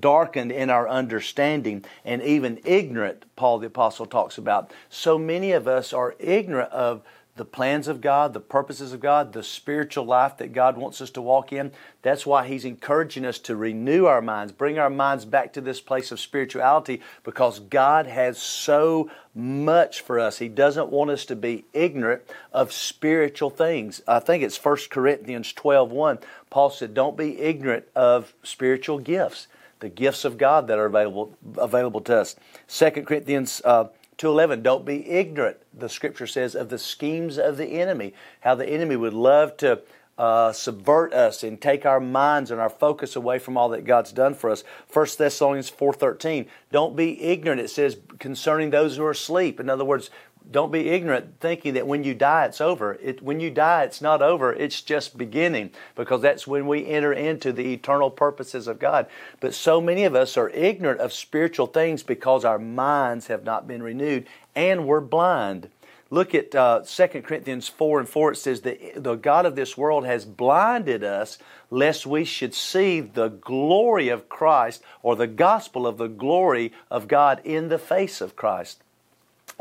darkened 0.00 0.52
in 0.52 0.70
our 0.70 0.88
understanding 0.88 1.84
and 2.04 2.22
even 2.22 2.60
ignorant, 2.64 3.24
Paul 3.36 3.58
the 3.58 3.66
Apostle 3.66 4.06
talks 4.06 4.38
about. 4.38 4.72
So 4.88 5.18
many 5.18 5.52
of 5.52 5.68
us 5.68 5.92
are 5.92 6.14
ignorant 6.18 6.72
of 6.72 7.02
the 7.36 7.44
plans 7.44 7.88
of 7.88 8.00
God, 8.00 8.32
the 8.32 8.40
purposes 8.40 8.92
of 8.92 9.00
God, 9.00 9.32
the 9.32 9.42
spiritual 9.42 10.04
life 10.04 10.36
that 10.36 10.52
God 10.52 10.76
wants 10.76 11.00
us 11.00 11.10
to 11.10 11.22
walk 11.22 11.52
in. 11.52 11.72
That's 12.02 12.24
why 12.24 12.46
He's 12.46 12.64
encouraging 12.64 13.24
us 13.24 13.40
to 13.40 13.56
renew 13.56 14.04
our 14.04 14.22
minds, 14.22 14.52
bring 14.52 14.78
our 14.78 14.90
minds 14.90 15.24
back 15.24 15.52
to 15.54 15.60
this 15.60 15.80
place 15.80 16.12
of 16.12 16.20
spirituality 16.20 17.02
because 17.24 17.58
God 17.58 18.06
has 18.06 18.38
so 18.38 19.10
much 19.34 20.00
for 20.00 20.20
us. 20.20 20.38
He 20.38 20.48
doesn't 20.48 20.90
want 20.90 21.10
us 21.10 21.24
to 21.26 21.34
be 21.34 21.64
ignorant 21.72 22.22
of 22.52 22.72
spiritual 22.72 23.50
things. 23.50 24.00
I 24.06 24.20
think 24.20 24.44
it's 24.44 24.62
1 24.62 24.76
Corinthians 24.90 25.52
12 25.52 25.90
1. 25.90 26.18
Paul 26.50 26.70
said, 26.70 26.94
Don't 26.94 27.16
be 27.16 27.40
ignorant 27.40 27.86
of 27.96 28.32
spiritual 28.44 29.00
gifts 29.00 29.48
the 29.80 29.88
gifts 29.88 30.24
of 30.24 30.38
God 30.38 30.68
that 30.68 30.78
are 30.78 30.86
available 30.86 31.36
available 31.56 32.00
to 32.02 32.20
us. 32.20 32.36
2 32.68 32.90
Corinthians 33.02 33.60
uh, 33.64 33.84
2.11, 34.18 34.62
don't 34.62 34.84
be 34.84 35.08
ignorant, 35.08 35.56
the 35.72 35.88
scripture 35.88 36.26
says, 36.26 36.54
of 36.54 36.68
the 36.68 36.78
schemes 36.78 37.38
of 37.38 37.56
the 37.56 37.66
enemy, 37.66 38.14
how 38.40 38.54
the 38.54 38.66
enemy 38.66 38.96
would 38.96 39.14
love 39.14 39.56
to 39.56 39.80
uh, 40.16 40.52
subvert 40.52 41.12
us 41.12 41.42
and 41.42 41.60
take 41.60 41.84
our 41.84 41.98
minds 41.98 42.52
and 42.52 42.60
our 42.60 42.70
focus 42.70 43.16
away 43.16 43.38
from 43.38 43.56
all 43.56 43.68
that 43.70 43.84
God's 43.84 44.12
done 44.12 44.34
for 44.34 44.50
us. 44.50 44.62
1 44.92 45.06
Thessalonians 45.18 45.70
4.13, 45.70 46.46
don't 46.70 46.94
be 46.94 47.20
ignorant, 47.20 47.60
it 47.60 47.70
says, 47.70 47.98
concerning 48.20 48.70
those 48.70 48.96
who 48.96 49.04
are 49.04 49.10
asleep. 49.10 49.58
In 49.58 49.68
other 49.68 49.84
words, 49.84 50.10
don't 50.50 50.72
be 50.72 50.90
ignorant 50.90 51.40
thinking 51.40 51.74
that 51.74 51.86
when 51.86 52.04
you 52.04 52.14
die 52.14 52.44
it's 52.44 52.60
over. 52.60 52.94
It, 53.02 53.22
when 53.22 53.40
you 53.40 53.50
die 53.50 53.84
it's 53.84 54.00
not 54.00 54.22
over, 54.22 54.52
it's 54.52 54.82
just 54.82 55.16
beginning 55.16 55.70
because 55.94 56.20
that's 56.22 56.46
when 56.46 56.66
we 56.66 56.86
enter 56.86 57.12
into 57.12 57.52
the 57.52 57.72
eternal 57.72 58.10
purposes 58.10 58.68
of 58.68 58.78
God. 58.78 59.06
But 59.40 59.54
so 59.54 59.80
many 59.80 60.04
of 60.04 60.14
us 60.14 60.36
are 60.36 60.50
ignorant 60.50 61.00
of 61.00 61.12
spiritual 61.12 61.66
things 61.66 62.02
because 62.02 62.44
our 62.44 62.58
minds 62.58 63.28
have 63.28 63.44
not 63.44 63.66
been 63.66 63.82
renewed 63.82 64.26
and 64.54 64.86
we're 64.86 65.00
blind. 65.00 65.70
Look 66.10 66.32
at 66.32 66.54
uh, 66.54 66.82
2 66.86 67.22
Corinthians 67.22 67.66
4 67.66 67.98
and 67.98 68.08
4. 68.08 68.32
It 68.32 68.36
says 68.36 68.60
that 68.60 69.02
the 69.02 69.16
God 69.16 69.46
of 69.46 69.56
this 69.56 69.76
world 69.76 70.06
has 70.06 70.24
blinded 70.24 71.02
us 71.02 71.38
lest 71.70 72.06
we 72.06 72.24
should 72.24 72.54
see 72.54 73.00
the 73.00 73.28
glory 73.28 74.10
of 74.10 74.28
Christ 74.28 74.82
or 75.02 75.16
the 75.16 75.26
gospel 75.26 75.88
of 75.88 75.98
the 75.98 76.06
glory 76.06 76.72
of 76.88 77.08
God 77.08 77.40
in 77.42 77.68
the 77.68 77.80
face 77.80 78.20
of 78.20 78.36
Christ. 78.36 78.83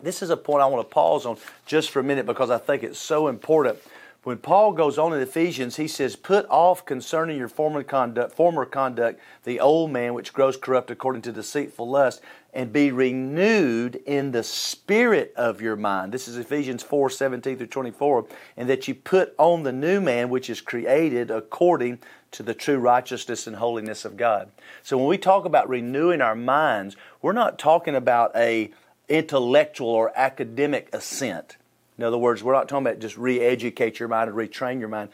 This 0.01 0.21
is 0.21 0.29
a 0.29 0.37
point 0.37 0.63
I 0.63 0.65
want 0.65 0.87
to 0.87 0.93
pause 0.93 1.25
on 1.25 1.37
just 1.65 1.91
for 1.91 1.99
a 1.99 2.03
minute 2.03 2.25
because 2.25 2.49
I 2.49 2.57
think 2.57 2.83
it's 2.83 2.99
so 2.99 3.27
important. 3.27 3.79
When 4.23 4.37
Paul 4.37 4.71
goes 4.71 4.97
on 4.97 5.13
in 5.13 5.19
Ephesians, 5.19 5.75
he 5.75 5.87
says, 5.87 6.15
Put 6.15 6.45
off 6.49 6.85
concerning 6.85 7.37
your 7.37 7.49
former 7.49 7.83
conduct, 7.83 8.33
former 8.33 8.65
conduct 8.65 9.19
the 9.43 9.59
old 9.59 9.91
man 9.91 10.13
which 10.13 10.31
grows 10.31 10.55
corrupt 10.55 10.89
according 10.89 11.23
to 11.23 11.33
deceitful 11.33 11.89
lust, 11.89 12.21
and 12.53 12.71
be 12.71 12.89
renewed 12.89 13.95
in 14.05 14.31
the 14.31 14.43
spirit 14.43 15.33
of 15.35 15.59
your 15.59 15.75
mind. 15.75 16.13
This 16.13 16.29
is 16.29 16.37
Ephesians 16.37 16.81
4 16.83 17.09
17 17.09 17.57
through 17.57 17.67
24. 17.67 18.25
And 18.55 18.69
that 18.69 18.87
you 18.87 18.95
put 18.95 19.35
on 19.37 19.63
the 19.63 19.73
new 19.73 19.99
man 19.99 20.29
which 20.29 20.49
is 20.49 20.61
created 20.61 21.29
according 21.29 21.99
to 22.31 22.43
the 22.43 22.53
true 22.53 22.77
righteousness 22.77 23.45
and 23.45 23.57
holiness 23.57 24.05
of 24.05 24.15
God. 24.15 24.49
So 24.83 24.97
when 24.97 25.07
we 25.07 25.17
talk 25.17 25.43
about 25.43 25.67
renewing 25.67 26.21
our 26.21 26.35
minds, 26.35 26.95
we're 27.21 27.33
not 27.33 27.59
talking 27.59 27.95
about 27.95 28.31
a 28.35 28.71
intellectual 29.09 29.89
or 29.89 30.11
academic 30.15 30.89
assent. 30.93 31.57
In 31.97 32.03
other 32.03 32.17
words, 32.17 32.43
we're 32.43 32.53
not 32.53 32.67
talking 32.67 32.87
about 32.87 32.99
just 32.99 33.17
re 33.17 33.39
educate 33.39 33.99
your 33.99 34.09
mind 34.09 34.29
and 34.29 34.37
retrain 34.37 34.79
your 34.79 34.89
mind. 34.89 35.09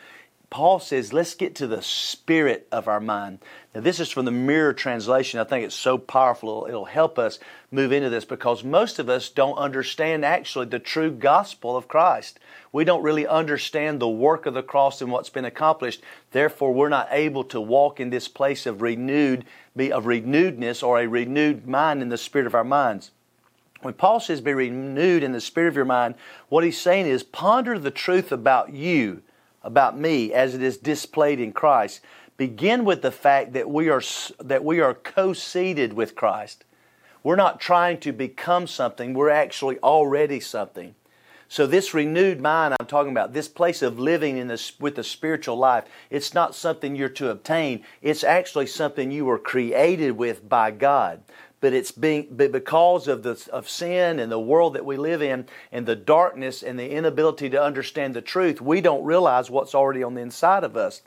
Paul 0.49 0.79
says, 0.79 1.13
let's 1.13 1.35
get 1.35 1.53
to 1.55 1.67
the 1.67 1.83
spirit 1.83 2.67
of 2.71 2.87
our 2.87 2.99
mind. 2.99 3.37
Now, 3.75 3.81
this 3.81 3.99
is 3.99 4.09
from 4.09 4.25
the 4.25 4.31
Mirror 4.31 4.73
translation. 4.73 5.39
I 5.39 5.43
think 5.43 5.63
it's 5.63 5.75
so 5.75 5.99
powerful. 5.99 6.65
It'll 6.67 6.85
help 6.85 7.19
us 7.19 7.37
move 7.69 7.91
into 7.91 8.09
this 8.09 8.25
because 8.25 8.63
most 8.63 8.97
of 8.97 9.09
us 9.09 9.29
don't 9.29 9.57
understand 9.57 10.25
actually 10.25 10.65
the 10.65 10.79
true 10.79 11.11
gospel 11.11 11.77
of 11.77 11.87
Christ. 11.87 12.39
We 12.71 12.83
don't 12.83 13.03
really 13.03 13.27
understand 13.27 13.99
the 13.99 14.09
work 14.09 14.47
of 14.47 14.55
the 14.55 14.63
cross 14.63 15.03
and 15.03 15.11
what's 15.11 15.29
been 15.29 15.45
accomplished. 15.45 16.01
Therefore, 16.31 16.73
we're 16.73 16.89
not 16.89 17.09
able 17.11 17.43
to 17.45 17.61
walk 17.61 17.99
in 17.99 18.09
this 18.09 18.27
place 18.27 18.65
of 18.65 18.81
renewed, 18.81 19.45
be 19.75 19.91
of 19.91 20.05
renewedness 20.05 20.81
or 20.81 20.99
a 20.99 21.05
renewed 21.05 21.67
mind 21.67 22.01
in 22.01 22.09
the 22.09 22.17
spirit 22.17 22.47
of 22.47 22.55
our 22.55 22.63
minds. 22.63 23.11
When 23.81 23.93
Paul 23.93 24.19
says 24.19 24.41
be 24.41 24.53
renewed 24.53 25.23
in 25.23 25.31
the 25.31 25.39
spirit 25.39 25.69
of 25.69 25.75
your 25.75 25.85
mind, 25.85 26.15
what 26.49 26.63
he's 26.63 26.79
saying 26.79 27.07
is 27.07 27.23
ponder 27.23 27.79
the 27.79 27.91
truth 27.91 28.31
about 28.31 28.73
you, 28.73 29.21
about 29.63 29.97
me, 29.97 30.33
as 30.33 30.53
it 30.53 30.61
is 30.61 30.77
displayed 30.77 31.39
in 31.39 31.53
Christ. 31.53 32.01
Begin 32.35 32.83
with 32.83 33.01
the 33.01 33.11
fact 33.11 33.53
that 33.53 33.69
we 33.69 33.89
are, 33.89 34.01
that 34.39 34.63
we 34.63 34.79
are 34.79 34.93
co 34.93 35.33
seated 35.33 35.93
with 35.93 36.15
Christ. 36.15 36.65
We're 37.23 37.35
not 37.35 37.59
trying 37.59 37.99
to 38.01 38.13
become 38.13 38.67
something, 38.67 39.13
we're 39.13 39.29
actually 39.29 39.77
already 39.79 40.39
something. 40.39 40.95
So, 41.51 41.65
this 41.65 41.95
renewed 41.95 42.39
mind 42.39 42.75
I'm 42.79 42.85
talking 42.85 43.11
about, 43.11 43.33
this 43.33 43.47
place 43.47 43.81
of 43.81 43.97
living 43.97 44.37
in 44.37 44.47
this, 44.47 44.79
with 44.79 44.95
the 44.95 45.03
spiritual 45.03 45.57
life, 45.57 45.85
it's 46.11 46.33
not 46.33 46.53
something 46.53 46.95
you're 46.95 47.09
to 47.09 47.31
obtain. 47.31 47.83
It's 48.03 48.23
actually 48.23 48.67
something 48.67 49.11
you 49.11 49.25
were 49.25 49.39
created 49.39 50.11
with 50.11 50.47
by 50.47 50.71
God 50.71 51.23
but 51.61 51.73
it's 51.73 51.91
being 51.91 52.27
but 52.31 52.51
because 52.51 53.07
of 53.07 53.23
the 53.23 53.47
of 53.51 53.69
sin 53.69 54.19
and 54.19 54.31
the 54.31 54.39
world 54.39 54.73
that 54.73 54.85
we 54.85 54.97
live 54.97 55.21
in 55.21 55.45
and 55.71 55.85
the 55.85 55.95
darkness 55.95 56.63
and 56.63 56.79
the 56.79 56.89
inability 56.89 57.49
to 57.49 57.61
understand 57.61 58.13
the 58.13 58.21
truth 58.21 58.61
we 58.61 58.81
don't 58.81 59.03
realize 59.03 59.49
what's 59.49 59.75
already 59.75 60.03
on 60.03 60.13
the 60.13 60.21
inside 60.21 60.63
of 60.63 60.77
us 60.77 61.01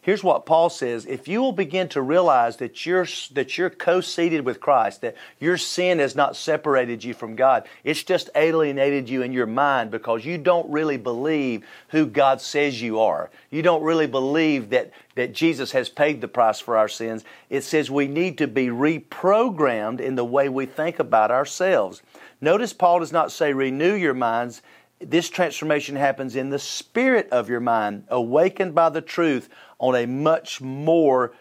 Here's 0.00 0.24
what 0.24 0.46
Paul 0.46 0.70
says 0.70 1.06
if 1.06 1.28
you 1.28 1.40
will 1.40 1.52
begin 1.52 1.88
to 1.90 2.02
realize 2.02 2.56
that 2.58 2.86
you're, 2.86 3.06
that 3.32 3.58
you're 3.58 3.70
co 3.70 4.00
seated 4.00 4.44
with 4.44 4.60
Christ, 4.60 5.00
that 5.00 5.16
your 5.38 5.56
sin 5.56 5.98
has 5.98 6.14
not 6.14 6.36
separated 6.36 7.02
you 7.04 7.14
from 7.14 7.36
God, 7.36 7.68
it's 7.84 8.02
just 8.02 8.30
alienated 8.34 9.08
you 9.08 9.22
in 9.22 9.32
your 9.32 9.46
mind 9.46 9.90
because 9.90 10.24
you 10.24 10.38
don't 10.38 10.70
really 10.70 10.96
believe 10.96 11.66
who 11.88 12.06
God 12.06 12.40
says 12.40 12.80
you 12.80 13.00
are. 13.00 13.30
You 13.50 13.62
don't 13.62 13.82
really 13.82 14.06
believe 14.06 14.70
that, 14.70 14.92
that 15.16 15.32
Jesus 15.32 15.72
has 15.72 15.88
paid 15.88 16.20
the 16.20 16.28
price 16.28 16.60
for 16.60 16.76
our 16.76 16.88
sins. 16.88 17.24
It 17.50 17.62
says 17.62 17.90
we 17.90 18.06
need 18.06 18.38
to 18.38 18.46
be 18.46 18.68
reprogrammed 18.68 20.00
in 20.00 20.14
the 20.14 20.24
way 20.24 20.48
we 20.48 20.66
think 20.66 20.98
about 20.98 21.30
ourselves. 21.30 22.02
Notice 22.40 22.72
Paul 22.72 23.00
does 23.00 23.12
not 23.12 23.32
say 23.32 23.52
renew 23.52 23.94
your 23.94 24.14
minds 24.14 24.62
this 25.00 25.28
transformation 25.28 25.96
happens 25.96 26.36
in 26.36 26.50
the 26.50 26.58
spirit 26.58 27.28
of 27.30 27.48
your 27.48 27.60
mind, 27.60 28.04
awakened 28.08 28.74
by 28.74 28.88
the 28.88 29.00
truth 29.00 29.48
on 29.78 29.94
a 29.94 30.06
much 30.06 30.60
more 30.60 31.32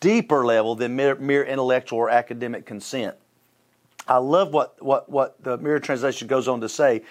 deeper 0.00 0.44
level 0.44 0.74
than 0.74 0.94
mere, 0.96 1.14
mere 1.14 1.44
intellectual 1.44 1.98
or 1.98 2.10
academic 2.10 2.66
consent. 2.66 3.16
I 4.06 4.18
love 4.18 4.52
what, 4.52 4.82
what, 4.82 5.08
what 5.08 5.42
the 5.42 5.56
Mirror 5.58 5.80
Translation 5.80 6.28
goes 6.28 6.48
on 6.48 6.60
to 6.60 6.68
say. 6.68 7.02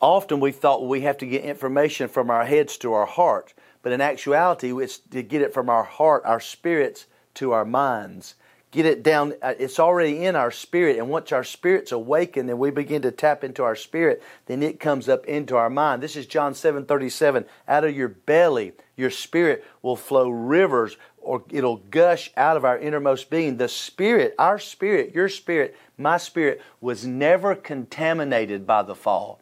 Often 0.00 0.40
we 0.40 0.52
thought 0.52 0.86
we 0.86 1.02
have 1.02 1.18
to 1.18 1.26
get 1.26 1.44
information 1.44 2.08
from 2.08 2.30
our 2.30 2.44
heads 2.44 2.76
to 2.78 2.92
our 2.92 3.06
heart, 3.06 3.54
but 3.82 3.92
in 3.92 4.00
actuality, 4.00 4.72
it's 4.72 4.98
to 4.98 5.22
get 5.22 5.42
it 5.42 5.54
from 5.54 5.68
our 5.68 5.84
heart, 5.84 6.22
our 6.24 6.40
spirits, 6.40 7.06
to 7.34 7.52
our 7.52 7.64
minds 7.64 8.34
get 8.72 8.86
it 8.86 9.02
down. 9.04 9.34
Uh, 9.40 9.54
it's 9.58 9.78
already 9.78 10.24
in 10.24 10.34
our 10.34 10.50
spirit. 10.50 10.98
And 10.98 11.08
once 11.08 11.30
our 11.30 11.44
spirit's 11.44 11.92
awakened 11.92 12.50
and 12.50 12.58
we 12.58 12.70
begin 12.70 13.02
to 13.02 13.12
tap 13.12 13.44
into 13.44 13.62
our 13.62 13.76
spirit, 13.76 14.20
then 14.46 14.62
it 14.62 14.80
comes 14.80 15.08
up 15.08 15.24
into 15.26 15.56
our 15.56 15.70
mind. 15.70 16.02
This 16.02 16.16
is 16.16 16.26
John 16.26 16.54
7 16.54 16.86
37. 16.86 17.44
Out 17.68 17.84
of 17.84 17.94
your 17.94 18.08
belly, 18.08 18.72
your 18.96 19.10
spirit 19.10 19.64
will 19.82 19.94
flow 19.94 20.28
rivers 20.28 20.96
or 21.20 21.44
it'll 21.50 21.76
gush 21.76 22.32
out 22.36 22.56
of 22.56 22.64
our 22.64 22.78
innermost 22.78 23.30
being. 23.30 23.58
The 23.58 23.68
spirit, 23.68 24.34
our 24.38 24.58
spirit, 24.58 25.14
your 25.14 25.28
spirit, 25.28 25.76
my 25.96 26.16
spirit 26.16 26.60
was 26.80 27.06
never 27.06 27.54
contaminated 27.54 28.66
by 28.66 28.82
the 28.82 28.96
fall. 28.96 29.38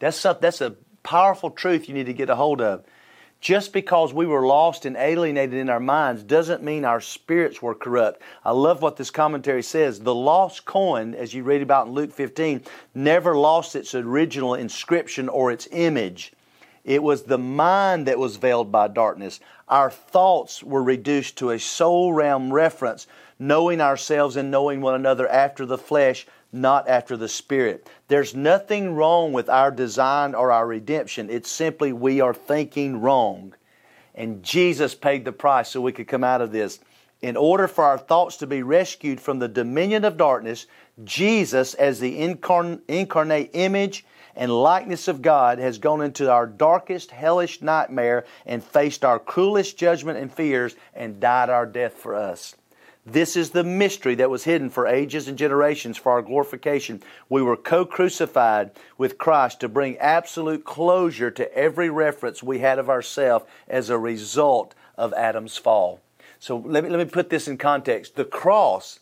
That's, 0.00 0.22
a, 0.24 0.36
that's 0.38 0.60
a 0.60 0.74
powerful 1.02 1.50
truth 1.50 1.88
you 1.88 1.94
need 1.94 2.06
to 2.06 2.12
get 2.12 2.28
a 2.28 2.36
hold 2.36 2.60
of. 2.60 2.84
Just 3.40 3.72
because 3.72 4.12
we 4.12 4.26
were 4.26 4.44
lost 4.44 4.84
and 4.84 4.96
alienated 4.96 5.54
in 5.54 5.70
our 5.70 5.78
minds 5.80 6.24
doesn't 6.24 6.62
mean 6.62 6.84
our 6.84 7.00
spirits 7.00 7.62
were 7.62 7.74
corrupt. 7.74 8.20
I 8.44 8.50
love 8.50 8.82
what 8.82 8.96
this 8.96 9.10
commentary 9.10 9.62
says. 9.62 10.00
The 10.00 10.14
lost 10.14 10.64
coin, 10.64 11.14
as 11.14 11.34
you 11.34 11.44
read 11.44 11.62
about 11.62 11.86
in 11.86 11.92
Luke 11.92 12.12
15, 12.12 12.62
never 12.96 13.36
lost 13.36 13.76
its 13.76 13.94
original 13.94 14.54
inscription 14.54 15.28
or 15.28 15.52
its 15.52 15.68
image. 15.70 16.32
It 16.84 17.02
was 17.02 17.24
the 17.24 17.38
mind 17.38 18.06
that 18.06 18.18
was 18.18 18.36
veiled 18.36 18.72
by 18.72 18.88
darkness. 18.88 19.38
Our 19.68 19.90
thoughts 19.90 20.62
were 20.62 20.82
reduced 20.82 21.36
to 21.38 21.50
a 21.50 21.60
soul 21.60 22.12
realm 22.12 22.52
reference, 22.52 23.06
knowing 23.38 23.80
ourselves 23.80 24.36
and 24.36 24.50
knowing 24.50 24.80
one 24.80 24.94
another 24.94 25.28
after 25.28 25.64
the 25.64 25.78
flesh 25.78 26.26
not 26.52 26.88
after 26.88 27.16
the 27.16 27.28
Spirit. 27.28 27.88
There's 28.08 28.34
nothing 28.34 28.94
wrong 28.94 29.32
with 29.32 29.48
our 29.48 29.70
design 29.70 30.34
or 30.34 30.50
our 30.50 30.66
redemption. 30.66 31.30
It's 31.30 31.50
simply 31.50 31.92
we 31.92 32.20
are 32.20 32.34
thinking 32.34 33.00
wrong. 33.00 33.54
And 34.14 34.42
Jesus 34.42 34.94
paid 34.94 35.24
the 35.24 35.32
price 35.32 35.68
so 35.68 35.80
we 35.80 35.92
could 35.92 36.08
come 36.08 36.24
out 36.24 36.40
of 36.40 36.50
this. 36.52 36.80
In 37.20 37.36
order 37.36 37.68
for 37.68 37.84
our 37.84 37.98
thoughts 37.98 38.36
to 38.38 38.46
be 38.46 38.62
rescued 38.62 39.20
from 39.20 39.38
the 39.38 39.48
dominion 39.48 40.04
of 40.04 40.16
darkness, 40.16 40.66
Jesus, 41.04 41.74
as 41.74 42.00
the 42.00 42.18
incarn- 42.18 42.80
incarnate 42.88 43.50
image 43.52 44.04
and 44.36 44.52
likeness 44.52 45.08
of 45.08 45.20
God, 45.20 45.58
has 45.58 45.78
gone 45.78 46.00
into 46.00 46.30
our 46.30 46.46
darkest, 46.46 47.10
hellish 47.10 47.60
nightmare 47.60 48.24
and 48.46 48.62
faced 48.62 49.04
our 49.04 49.18
cruelest 49.18 49.76
judgment 49.76 50.18
and 50.18 50.32
fears 50.32 50.76
and 50.94 51.20
died 51.20 51.50
our 51.50 51.66
death 51.66 51.94
for 51.94 52.14
us. 52.14 52.54
This 53.10 53.36
is 53.36 53.50
the 53.50 53.64
mystery 53.64 54.14
that 54.16 54.28
was 54.28 54.44
hidden 54.44 54.68
for 54.68 54.86
ages 54.86 55.28
and 55.28 55.38
generations 55.38 55.96
for 55.96 56.12
our 56.12 56.20
glorification. 56.20 57.02
We 57.30 57.40
were 57.40 57.56
co 57.56 57.86
crucified 57.86 58.72
with 58.98 59.16
Christ 59.16 59.60
to 59.60 59.68
bring 59.68 59.96
absolute 59.96 60.66
closure 60.66 61.30
to 61.30 61.54
every 61.56 61.88
reference 61.88 62.42
we 62.42 62.58
had 62.58 62.78
of 62.78 62.90
ourselves 62.90 63.46
as 63.66 63.88
a 63.88 63.96
result 63.96 64.74
of 64.98 65.14
Adam's 65.14 65.56
fall. 65.56 66.00
So 66.38 66.58
let 66.58 66.84
me, 66.84 66.90
let 66.90 66.98
me 66.98 67.10
put 67.10 67.30
this 67.30 67.48
in 67.48 67.56
context. 67.56 68.14
The 68.14 68.26
cross 68.26 69.00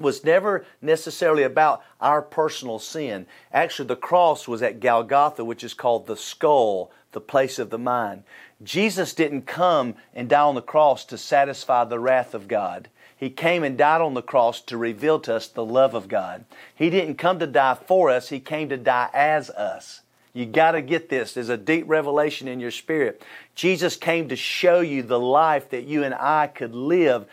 was 0.00 0.24
never 0.24 0.66
necessarily 0.82 1.44
about 1.44 1.82
our 2.00 2.22
personal 2.22 2.80
sin. 2.80 3.26
Actually, 3.52 3.86
the 3.86 3.96
cross 3.96 4.48
was 4.48 4.62
at 4.62 4.80
Golgotha, 4.80 5.44
which 5.44 5.62
is 5.62 5.74
called 5.74 6.08
the 6.08 6.16
skull, 6.16 6.90
the 7.12 7.20
place 7.20 7.60
of 7.60 7.70
the 7.70 7.78
mind. 7.78 8.24
Jesus 8.64 9.14
didn't 9.14 9.42
come 9.42 9.94
and 10.12 10.28
die 10.28 10.40
on 10.40 10.56
the 10.56 10.60
cross 10.60 11.04
to 11.06 11.16
satisfy 11.16 11.84
the 11.84 12.00
wrath 12.00 12.34
of 12.34 12.48
God. 12.48 12.88
He 13.18 13.30
came 13.30 13.64
and 13.64 13.76
died 13.76 14.00
on 14.00 14.14
the 14.14 14.22
cross 14.22 14.60
to 14.62 14.76
reveal 14.76 15.18
to 15.20 15.34
us 15.34 15.48
the 15.48 15.64
love 15.64 15.94
of 15.94 16.08
God. 16.08 16.44
He 16.74 16.88
didn't 16.88 17.16
come 17.16 17.38
to 17.40 17.46
die 17.46 17.74
for 17.74 18.10
us, 18.10 18.28
He 18.28 18.40
came 18.40 18.68
to 18.68 18.76
die 18.76 19.10
as 19.12 19.50
us. 19.50 20.02
You 20.32 20.46
got 20.46 20.72
to 20.72 20.82
get 20.82 21.08
this. 21.08 21.34
There's 21.34 21.48
a 21.48 21.56
deep 21.56 21.84
revelation 21.88 22.46
in 22.46 22.60
your 22.60 22.70
spirit. 22.70 23.22
Jesus 23.56 23.96
came 23.96 24.28
to 24.28 24.36
show 24.36 24.80
you 24.80 25.02
the 25.02 25.18
life 25.18 25.70
that 25.70 25.84
you 25.84 26.04
and 26.04 26.14
I 26.14 26.46
could 26.46 26.74
live 26.74 27.26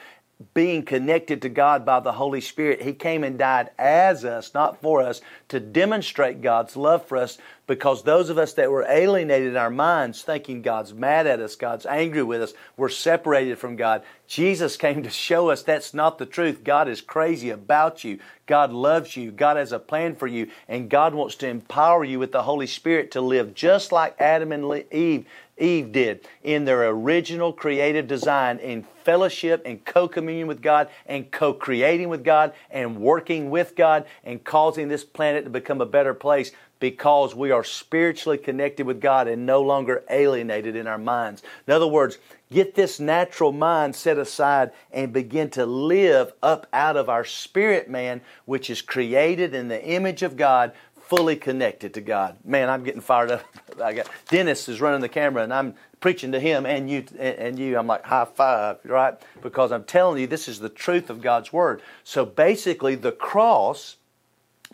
being 0.54 0.84
connected 0.84 1.42
to 1.42 1.50
God 1.50 1.86
by 1.86 2.01
the 2.01 2.12
Holy 2.12 2.42
Spirit. 2.42 2.82
He 2.82 2.94
came 2.94 3.24
and 3.24 3.39
died 3.39 3.70
as 3.80 4.25
us, 4.25 4.54
not 4.54 4.82
for 4.82 5.01
us, 5.01 5.22
to 5.48 5.62
demonstrate 5.62 6.42
God's 6.42 6.75
love 6.75 7.06
for 7.06 7.18
us 7.18 7.38
because 7.68 8.04
those 8.04 8.30
of 8.30 8.38
us 8.38 8.54
that 8.54 8.70
were 8.70 8.86
alienated 8.88 9.48
in 9.48 9.58
our 9.58 9.70
minds, 9.70 10.22
thinking 10.22 10.62
God's 10.62 10.94
mad 10.94 11.25
at 11.25 11.39
us, 11.39 11.56
God's 11.56 11.86
angry 11.86 12.22
with 12.22 12.42
us, 12.42 12.54
we're 12.75 12.89
separated 12.89 13.58
from 13.58 13.75
God. 13.75 14.04
Jesus 14.27 14.77
came 14.77 15.04
to 15.04 15.10
show 15.10 15.50
us 15.50 15.63
that's 15.63 15.94
not 15.94 16.18
the 16.18 16.25
truth. 16.25 16.63
God 16.63 16.88
is 16.88 17.01
crazy 17.01 17.50
about 17.50 18.04
you. 18.04 18.20
God 18.46 18.72
loves 18.72 19.15
you. 19.15 19.32
God 19.32 19.58
has 19.58 19.72
a 19.72 19.80
plan 19.80 20.15
for 20.15 20.27
you. 20.27 20.50
And 20.68 20.89
God 20.89 21.15
wants 21.15 21.36
to 21.38 21.48
empower 21.48 22.04
you 22.04 22.20
with 22.20 22.32
the 22.32 22.44
Holy 22.44 22.68
Spirit 22.68 23.12
to 23.12 23.22
live 23.22 23.56
just 23.56 23.92
like 23.92 24.20
Adam 24.20 24.51
and 24.51 24.84
Eve 24.92 25.25
Eve 25.57 25.91
did 25.91 26.27
in 26.43 26.65
their 26.65 26.88
original 26.89 27.53
creative 27.53 28.07
design 28.07 28.59
in 28.59 28.83
fellowship 29.03 29.62
and 29.65 29.83
co 29.85 30.07
communion 30.07 30.47
with 30.47 30.62
God 30.62 30.89
and 31.05 31.31
co 31.31 31.53
creating 31.53 32.09
with 32.09 32.24
God 32.24 32.53
and 32.69 32.97
working 32.97 33.50
with 33.50 33.75
God 33.75 34.05
and 34.24 34.43
causing 34.43 34.88
this 34.88 35.03
planet 35.05 35.45
to 35.45 35.50
become 35.50 35.81
a 35.81 35.85
better 35.85 36.13
place. 36.13 36.51
because 36.77 37.33
we 37.33 37.51
are 37.51 37.63
spiritually 37.63 38.38
connected 38.38 38.85
with 38.85 39.00
God 39.00 39.27
and 39.29 39.45
no 39.45 39.62
longer 39.62 40.03
alienated 40.09 40.75
in 40.75 40.88
our 40.88 40.97
minds. 40.97 41.41
In 41.65 41.74
other 41.74 41.88
words, 41.88 42.17
get 42.51 42.75
this 42.75 43.00
natural 43.00 43.51
mind 43.51 43.95
set 43.95 44.17
aside 44.17 44.71
and 44.91 45.13
begin 45.13 45.50
to 45.51 45.65
live 45.65 46.33
up 46.43 46.67
out 46.74 46.97
of 46.97 47.09
our 47.09 47.24
spirit 47.24 47.89
man, 47.89 48.21
which 48.43 48.69
is 48.69 48.81
created 48.81 49.55
in 49.55 49.69
the 49.69 49.83
image 49.83 50.21
of 50.21 50.35
God, 50.35 50.74
fully 51.07 51.35
connected 51.35 51.93
to 51.93 52.01
God. 52.01 52.38
Man, 52.43 52.69
I'm 52.69 52.83
getting 52.83 53.01
fired 53.01 53.31
up. 53.31 53.43
I 53.83 53.93
got 53.93 54.07
Dennis 54.29 54.67
is 54.67 54.81
running 54.81 55.01
the 55.01 55.09
camera 55.09 55.43
and 55.43 55.53
I'm 55.53 55.75
preaching 56.00 56.31
to 56.31 56.39
him 56.39 56.65
and 56.65 56.89
you 56.89 57.05
and 57.19 57.57
you. 57.59 57.77
I'm 57.77 57.88
like 57.88 58.03
high 58.03 58.25
five, 58.25 58.79
right? 58.83 59.15
Because 59.41 59.71
I'm 59.71 59.83
telling 59.83 60.19
you 60.19 60.27
this 60.27 60.47
is 60.47 60.59
the 60.59 60.69
truth 60.69 61.09
of 61.09 61.21
God's 61.21 61.53
word. 61.53 61.81
So 62.03 62.25
basically 62.25 62.95
the 62.95 63.12
cross 63.12 63.97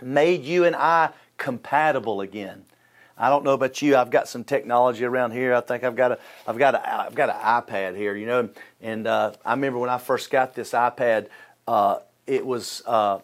made 0.02 0.44
you 0.44 0.66
and 0.66 0.76
I 0.76 1.10
compatible 1.38 2.22
again. 2.22 2.66
I 3.18 3.30
don't 3.30 3.44
know 3.44 3.54
about 3.54 3.82
you. 3.82 3.96
I've 3.96 4.10
got 4.10 4.28
some 4.28 4.44
technology 4.44 5.06
around 5.06 5.32
here. 5.32 5.54
I 5.54 5.62
think 5.62 5.84
I've 5.84 5.96
got 5.96 6.14
a, 6.14 6.20
I've 6.48 6.58
got 6.58 6.74
a, 6.74 7.06
I've 7.06 7.14
got 7.14 7.30
an 7.30 7.36
iPad 7.36 7.96
here. 7.96 8.16
You 8.16 8.26
know, 8.26 8.50
and 8.82 9.06
uh, 9.06 9.34
I 9.46 9.52
remember 9.52 9.78
when 9.78 9.92
I 9.92 10.00
first 10.00 10.32
got 10.32 10.56
this 10.56 10.72
iPad, 10.72 11.28
uh, 11.68 12.00
it 12.26 12.46
was, 12.46 12.82
uh, 12.88 13.20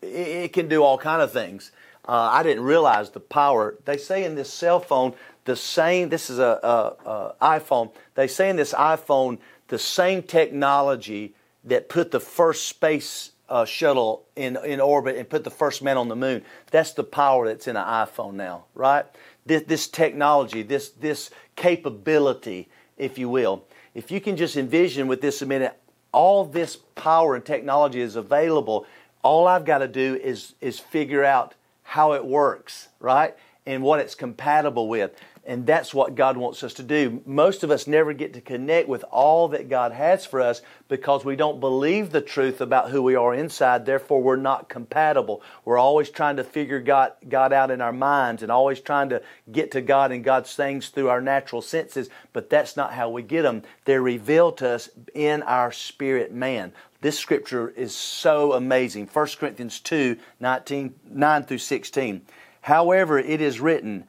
it, 0.00 0.06
it, 0.06 0.52
can 0.52 0.68
do 0.68 0.84
all 0.84 0.98
kind 0.98 1.20
of 1.20 1.32
things. 1.32 1.72
Uh, 2.06 2.28
I 2.32 2.42
didn't 2.42 2.64
realize 2.64 3.10
the 3.10 3.20
power. 3.20 3.76
They 3.84 3.96
say 3.96 4.24
in 4.24 4.34
this 4.34 4.52
cell 4.52 4.80
phone, 4.80 5.14
the 5.44 5.56
same. 5.56 6.08
This 6.08 6.30
is 6.30 6.38
a, 6.38 6.58
a, 6.62 7.10
a 7.10 7.58
iPhone. 7.60 7.92
They 8.14 8.26
say 8.26 8.50
in 8.50 8.56
this 8.56 8.72
iPhone, 8.74 9.38
the 9.68 9.78
same 9.78 10.22
technology 10.22 11.34
that 11.64 11.88
put 11.88 12.10
the 12.10 12.20
first 12.20 12.68
space 12.68 13.32
uh, 13.48 13.64
shuttle 13.64 14.24
in, 14.36 14.58
in 14.64 14.80
orbit 14.80 15.16
and 15.16 15.28
put 15.28 15.44
the 15.44 15.50
first 15.50 15.82
man 15.82 15.96
on 15.96 16.08
the 16.08 16.16
moon. 16.16 16.42
That's 16.70 16.92
the 16.92 17.04
power 17.04 17.46
that's 17.46 17.68
in 17.68 17.76
an 17.76 17.86
iPhone 17.86 18.34
now, 18.34 18.64
right? 18.74 19.04
This, 19.46 19.62
this 19.62 19.88
technology, 19.88 20.62
this, 20.62 20.90
this 20.90 21.30
capability, 21.56 22.68
if 22.96 23.18
you 23.18 23.28
will. 23.28 23.64
If 23.94 24.10
you 24.10 24.20
can 24.20 24.36
just 24.36 24.56
envision 24.56 25.06
with 25.06 25.20
this 25.20 25.42
a 25.42 25.46
minute, 25.46 25.78
all 26.12 26.44
this 26.44 26.76
power 26.76 27.34
and 27.34 27.44
technology 27.44 28.00
is 28.00 28.16
available. 28.16 28.86
All 29.22 29.46
I've 29.46 29.64
got 29.64 29.78
to 29.78 29.88
do 29.88 30.16
is, 30.16 30.54
is 30.60 30.78
figure 30.78 31.24
out 31.24 31.54
how 31.84 32.12
it 32.12 32.24
works, 32.24 32.88
right? 32.98 33.36
And 33.64 33.82
what 33.82 34.00
it's 34.00 34.14
compatible 34.14 34.88
with. 34.88 35.12
And 35.46 35.66
that's 35.66 35.92
what 35.92 36.14
God 36.14 36.38
wants 36.38 36.62
us 36.62 36.72
to 36.74 36.82
do. 36.82 37.22
Most 37.26 37.62
of 37.62 37.70
us 37.70 37.86
never 37.86 38.14
get 38.14 38.32
to 38.32 38.40
connect 38.40 38.88
with 38.88 39.04
all 39.10 39.48
that 39.48 39.68
God 39.68 39.92
has 39.92 40.24
for 40.24 40.40
us 40.40 40.62
because 40.88 41.22
we 41.22 41.36
don't 41.36 41.60
believe 41.60 42.10
the 42.10 42.22
truth 42.22 42.62
about 42.62 42.90
who 42.90 43.02
we 43.02 43.14
are 43.14 43.34
inside. 43.34 43.84
Therefore, 43.84 44.22
we're 44.22 44.36
not 44.36 44.70
compatible. 44.70 45.42
We're 45.66 45.78
always 45.78 46.08
trying 46.08 46.36
to 46.36 46.44
figure 46.44 46.80
God, 46.80 47.12
God 47.28 47.52
out 47.52 47.70
in 47.70 47.82
our 47.82 47.92
minds 47.92 48.42
and 48.42 48.50
always 48.50 48.80
trying 48.80 49.10
to 49.10 49.20
get 49.52 49.70
to 49.72 49.82
God 49.82 50.12
and 50.12 50.24
God's 50.24 50.54
things 50.54 50.88
through 50.88 51.10
our 51.10 51.20
natural 51.20 51.60
senses. 51.60 52.08
But 52.32 52.48
that's 52.48 52.74
not 52.74 52.94
how 52.94 53.10
we 53.10 53.22
get 53.22 53.42
them. 53.42 53.64
They're 53.84 54.00
revealed 54.00 54.56
to 54.58 54.70
us 54.70 54.88
in 55.14 55.42
our 55.42 55.72
spirit 55.72 56.32
man. 56.32 56.72
This 57.02 57.18
scripture 57.18 57.68
is 57.68 57.94
so 57.94 58.54
amazing. 58.54 59.10
1 59.12 59.26
Corinthians 59.38 59.78
2 59.80 60.16
19, 60.40 60.94
9 61.10 61.42
through 61.42 61.58
16. 61.58 62.22
However, 62.62 63.18
it 63.18 63.42
is 63.42 63.60
written, 63.60 64.04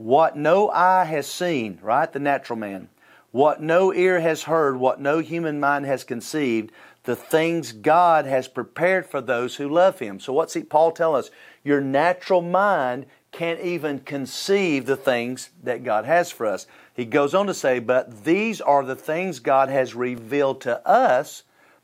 what 0.00 0.34
no 0.34 0.70
eye 0.70 1.04
has 1.04 1.26
seen, 1.26 1.78
right? 1.82 2.10
The 2.10 2.18
natural 2.18 2.58
man. 2.58 2.88
What 3.32 3.60
no 3.60 3.92
ear 3.92 4.20
has 4.20 4.44
heard, 4.44 4.78
what 4.78 4.98
no 4.98 5.18
human 5.18 5.60
mind 5.60 5.84
has 5.84 6.04
conceived, 6.04 6.72
the 7.02 7.14
things 7.14 7.72
God 7.72 8.24
has 8.24 8.48
prepared 8.48 9.04
for 9.04 9.20
those 9.20 9.56
who 9.56 9.68
love 9.68 9.98
Him. 9.98 10.18
So, 10.18 10.32
what's 10.32 10.54
he, 10.54 10.62
Paul 10.62 10.92
tell 10.92 11.14
us? 11.14 11.30
Your 11.62 11.82
natural 11.82 12.40
mind 12.40 13.04
can't 13.30 13.60
even 13.60 13.98
conceive 13.98 14.86
the 14.86 14.96
things 14.96 15.50
that 15.62 15.84
God 15.84 16.06
has 16.06 16.30
for 16.30 16.46
us. 16.46 16.66
He 16.94 17.04
goes 17.04 17.34
on 17.34 17.46
to 17.46 17.54
say, 17.54 17.78
But 17.78 18.24
these 18.24 18.62
are 18.62 18.82
the 18.82 18.96
things 18.96 19.38
God 19.38 19.68
has 19.68 19.94
revealed 19.94 20.62
to 20.62 20.84
us 20.88 21.42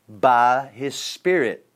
by 0.08 0.70
His 0.72 0.94
Spirit. 0.94 1.66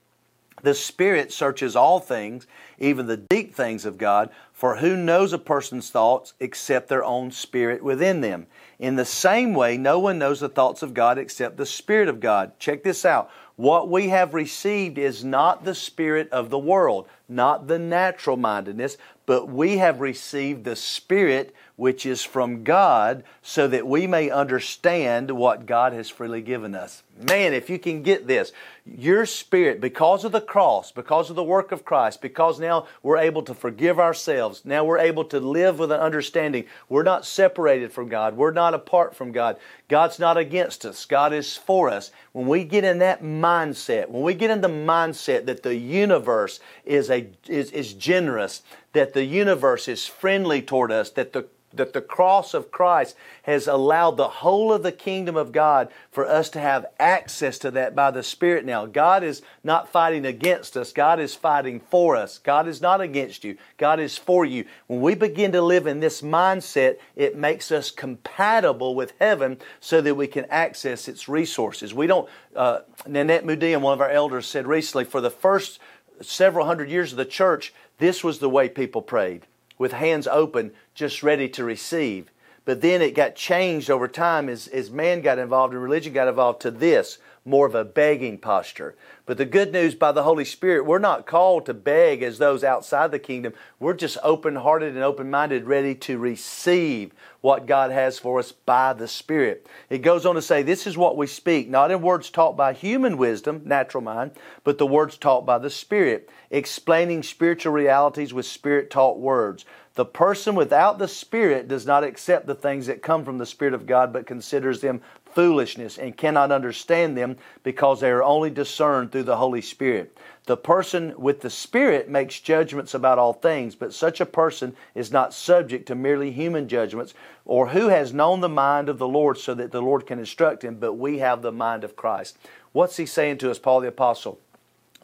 The 0.63 0.75
Spirit 0.75 1.33
searches 1.33 1.77
all 1.77 2.01
things, 2.01 2.47
even 2.79 3.07
the 3.07 3.17
deep 3.17 3.55
things 3.55 3.85
of 3.85 3.99
God, 3.99 4.31
for 4.61 4.77
who 4.77 4.95
knows 4.95 5.33
a 5.33 5.39
person's 5.39 5.89
thoughts 5.89 6.35
except 6.39 6.91
their 6.91 7.03
own 7.03 7.31
spirit 7.31 7.83
within 7.83 8.21
them? 8.21 8.47
In 8.79 8.97
the 8.97 9.07
same 9.07 9.55
way, 9.55 9.79
no 9.79 9.99
one 9.99 10.19
knows 10.19 10.41
the 10.41 10.51
thoughts 10.51 10.83
of 10.83 10.93
God 10.93 11.17
except 11.17 11.57
the 11.57 11.65
Spirit 11.65 12.11
of 12.11 12.21
God. 12.21 12.53
Check 12.59 12.83
this 12.83 13.07
out. 13.07 13.31
What 13.57 13.89
we 13.89 14.11
have 14.11 14.35
received 14.35 14.99
is 14.99 15.25
not 15.25 15.65
the 15.65 15.75
spirit 15.75 16.29
of 16.29 16.51
the 16.51 16.59
world, 16.59 17.09
not 17.27 17.69
the 17.69 17.79
natural 17.79 18.37
mindedness, 18.37 18.99
but 19.25 19.49
we 19.49 19.79
have 19.79 20.03
received 20.03 20.65
the 20.65 20.77
Spirit 20.77 21.55
which 21.77 22.05
is 22.05 22.23
from 22.23 22.63
God, 22.63 23.25
so 23.41 23.67
that 23.67 23.87
we 23.87 24.07
may 24.07 24.29
understand 24.29 25.31
what 25.31 25.65
God 25.65 25.95
has 25.95 26.11
freely 26.11 26.43
given 26.43 26.75
us. 26.75 27.03
Man, 27.23 27.53
if 27.53 27.69
you 27.69 27.79
can 27.79 28.03
get 28.03 28.27
this, 28.27 28.53
your 28.87 29.27
spirit, 29.27 29.81
because 29.81 30.25
of 30.25 30.33
the 30.33 30.41
cross, 30.41 30.91
because 30.91 31.29
of 31.29 31.37
the 31.37 31.45
work 31.45 31.71
of 31.71 31.85
Christ, 31.85 32.23
because 32.23 32.59
now 32.59 32.87
we're 33.03 33.19
able 33.19 33.43
to 33.43 33.53
forgive 33.53 34.01
ourselves, 34.01 34.65
now 34.65 34.85
we're 34.85 34.99
able 34.99 35.25
to 35.27 35.39
live 35.39 35.79
with 35.79 35.93
an 35.93 36.01
understanding. 36.01 36.65
We're 36.89 37.03
not 37.03 37.27
separated 37.27 37.93
from 37.93 38.09
God, 38.09 38.37
we're 38.37 38.53
not 38.53 38.73
apart 38.73 39.15
from 39.15 39.33
God. 39.33 39.59
God's 39.89 40.19
not 40.19 40.37
against 40.37 40.87
us, 40.87 41.05
God 41.05 41.33
is 41.33 41.57
for 41.57 41.91
us. 41.91 42.11
When 42.33 42.47
we 42.47 42.65
get 42.65 42.85
in 42.85 43.01
that 43.01 43.23
mindset, 43.23 44.09
when 44.09 44.23
we 44.23 44.35
get 44.35 44.51
in 44.51 44.63
the 44.63 44.69
mindset 44.69 45.45
that 45.47 45.63
the 45.63 45.75
universe 45.75 46.59
is, 46.85 47.11
a, 47.11 47.29
is, 47.47 47.71
is 47.73 47.93
generous, 47.93 48.63
that 48.93 49.13
the 49.13 49.25
universe 49.25 49.89
is 49.89 50.07
friendly 50.07 50.63
toward 50.63 50.91
us, 50.91 51.11
that 51.11 51.33
the 51.33 51.47
that 51.73 51.93
the 51.93 52.01
cross 52.01 52.55
of 52.55 52.71
Christ 52.71 53.17
has 53.43 53.67
allowed 53.67 54.17
the 54.17 54.29
whole 54.29 54.73
of 54.73 54.83
the 54.83 54.93
kingdom 54.93 55.37
of 55.37 55.53
God 55.53 55.89
for 56.11 56.27
us 56.27 56.51
to 56.51 56.61
have 56.61 56.87
access 57.11 57.59
to 57.59 57.73
that 57.73 57.97
by 57.97 58.13
the 58.13 58.23
Spirit 58.23 58.65
now. 58.65 58.87
God 58.87 59.25
is 59.25 59.43
not 59.65 59.89
fighting 59.89 60.25
against 60.25 60.77
us, 60.77 60.93
God 60.93 61.19
is 61.19 61.35
fighting 61.35 61.81
for 61.81 62.15
us. 62.15 62.39
God 62.39 62.69
is 62.69 62.81
not 62.81 63.01
against 63.01 63.43
you, 63.43 63.57
God 63.79 63.99
is 63.99 64.17
for 64.17 64.45
you. 64.45 64.65
When 64.87 65.01
we 65.01 65.17
begin 65.17 65.51
to 65.53 65.61
live 65.61 65.89
in 65.89 65.99
this 65.99 66.23
mindset, 66.23 66.99
it 67.17 67.37
makes 67.37 67.73
us 67.73 67.91
compatible 67.91 68.95
with 68.95 69.13
heaven 69.19 69.59
so 69.81 70.01
that 70.01 70.15
we 70.15 70.29
can 70.29 70.45
access 70.45 71.09
its 71.09 71.29
resources. 71.29 71.93
We 71.93 72.07
don't, 72.07 72.29
uh, 72.55 72.81
Nanette 73.09 73.45
Mudian, 73.45 73.81
one 73.81 73.95
of 73.95 74.01
our 74.01 74.09
elders, 74.09 74.47
said 74.47 74.69
recently, 74.69 75.05
for 75.05 75.21
the 75.21 75.31
first 75.31 75.81
several 76.23 76.67
hundred 76.67 76.91
years 76.91 77.11
of 77.11 77.19
the 77.19 77.25
church, 77.25 77.75
this 77.99 78.23
was 78.23 78.39
the 78.39 78.49
way 78.49 78.69
people 78.69 79.03
prayed 79.03 79.47
with 79.79 79.93
hands 79.93 80.29
open, 80.29 80.71
just 80.95 81.25
ready 81.25 81.49
to 81.49 81.65
receive. 81.65 82.31
But 82.65 82.81
then 82.81 83.03
it 83.03 83.15
got 83.15 83.35
changed 83.35 83.91
over 83.91 84.07
time 84.07 84.49
as, 84.49 84.69
as 84.69 84.91
man 84.91 85.23
got 85.23 85.39
involved 85.39 85.73
and 85.75 85.83
religion 85.83 86.13
got 86.13 86.29
involved 86.29 86.61
to 86.63 86.71
this 86.71 87.19
more 87.45 87.67
of 87.67 87.75
a 87.75 87.85
begging 87.85 88.39
posture. 88.39 88.95
But 89.25 89.39
the 89.39 89.47
good 89.47 89.73
news 89.73 89.95
by 89.95 90.13
the 90.13 90.25
Holy 90.25 90.45
Spirit, 90.45 90.85
we're 90.85 90.99
not 90.99 91.27
called 91.27 91.67
to 91.67 91.75
beg 91.75 92.23
as 92.23 92.39
those 92.39 92.63
outside 92.63 93.11
the 93.11 93.19
kingdom. 93.19 93.55
We're 93.79 93.95
just 93.95 94.19
open 94.23 94.57
hearted 94.57 94.95
and 94.95 95.03
open 95.03 95.31
minded, 95.31 95.67
ready 95.67 95.95
to 95.97 96.19
receive 96.19 97.13
what 97.41 97.67
God 97.67 97.91
has 97.93 98.19
for 98.19 98.39
us 98.39 98.53
by 98.53 98.93
the 98.93 99.09
Spirit. 99.09 99.67
It 99.89 99.99
goes 99.99 100.27
on 100.27 100.35
to 100.35 100.43
say, 100.43 100.63
This 100.63 100.87
is 100.87 100.99
what 100.99 101.17
we 101.17 101.27
speak, 101.27 101.69
not 101.69 101.91
in 101.91 102.03
words 102.03 102.29
taught 102.29 102.57
by 102.57 102.73
human 102.73 103.17
wisdom, 103.17 103.63
natural 103.65 104.03
mind, 104.03 104.33
but 104.65 104.79
the 104.79 104.87
words 104.87 105.17
taught 105.17 105.47
by 105.47 105.59
the 105.59 105.71
Spirit, 105.71 106.29
explaining 106.51 107.23
spiritual 107.23 107.73
realities 107.73 108.35
with 108.35 108.47
Spirit 108.47 108.91
taught 108.91 109.19
words. 109.19 109.65
The 109.95 110.05
person 110.05 110.55
without 110.55 110.99
the 110.99 111.09
Spirit 111.09 111.67
does 111.67 111.85
not 111.85 112.05
accept 112.05 112.47
the 112.47 112.55
things 112.55 112.87
that 112.87 113.03
come 113.03 113.25
from 113.25 113.39
the 113.39 113.47
Spirit 113.47 113.75
of 113.75 113.87
God, 113.87 114.13
but 114.13 114.27
considers 114.27 114.81
them 114.81 115.03
foolishness 115.25 115.99
and 115.99 116.17
cannot 116.17 116.53
understand 116.53 117.17
them 117.17 117.37
because 117.63 118.01
they 118.01 118.11
are 118.11 118.23
only 118.23 118.51
discerned 118.51 119.11
through 119.11 119.25
the 119.25 119.37
Holy 119.37 119.61
Spirit. 119.61 120.17
The 120.47 120.57
person 120.57 121.15
with 121.17 121.41
the 121.41 121.51
Spirit 121.51 122.09
makes 122.09 122.41
judgments 122.41 122.95
about 122.95 123.19
all 123.19 123.33
things, 123.33 123.75
but 123.75 123.93
such 123.93 124.21
a 124.21 124.27
person 124.27 124.75
is 124.95 125.13
not 125.13 125.35
subject 125.35 125.87
to 125.87 125.95
merely 125.95 126.31
human 126.31 126.69
judgments, 126.69 127.15
or 127.45 127.69
who 127.69 127.89
has 127.89 128.13
known 128.13 128.41
the 128.41 128.49
mind 128.49 128.89
of 128.89 128.99
the 128.99 129.09
Lord 129.09 129.39
so 129.39 129.55
that 129.55 129.73
the 129.73 129.83
Lord 129.83 130.07
can 130.07 130.19
instruct 130.19 130.65
him, 130.65 130.77
but 130.77 130.95
we 130.95 131.19
have 131.19 131.43
the 131.43 131.53
mind 131.53 131.85
of 131.85 131.97
Christ. 131.97 132.39
What's 132.73 132.97
he 132.97 133.07
saying 133.07 133.39
to 133.39 133.51
us, 133.51 133.59
Paul 133.59 133.81
the 133.81 133.89
Apostle? 133.89 134.41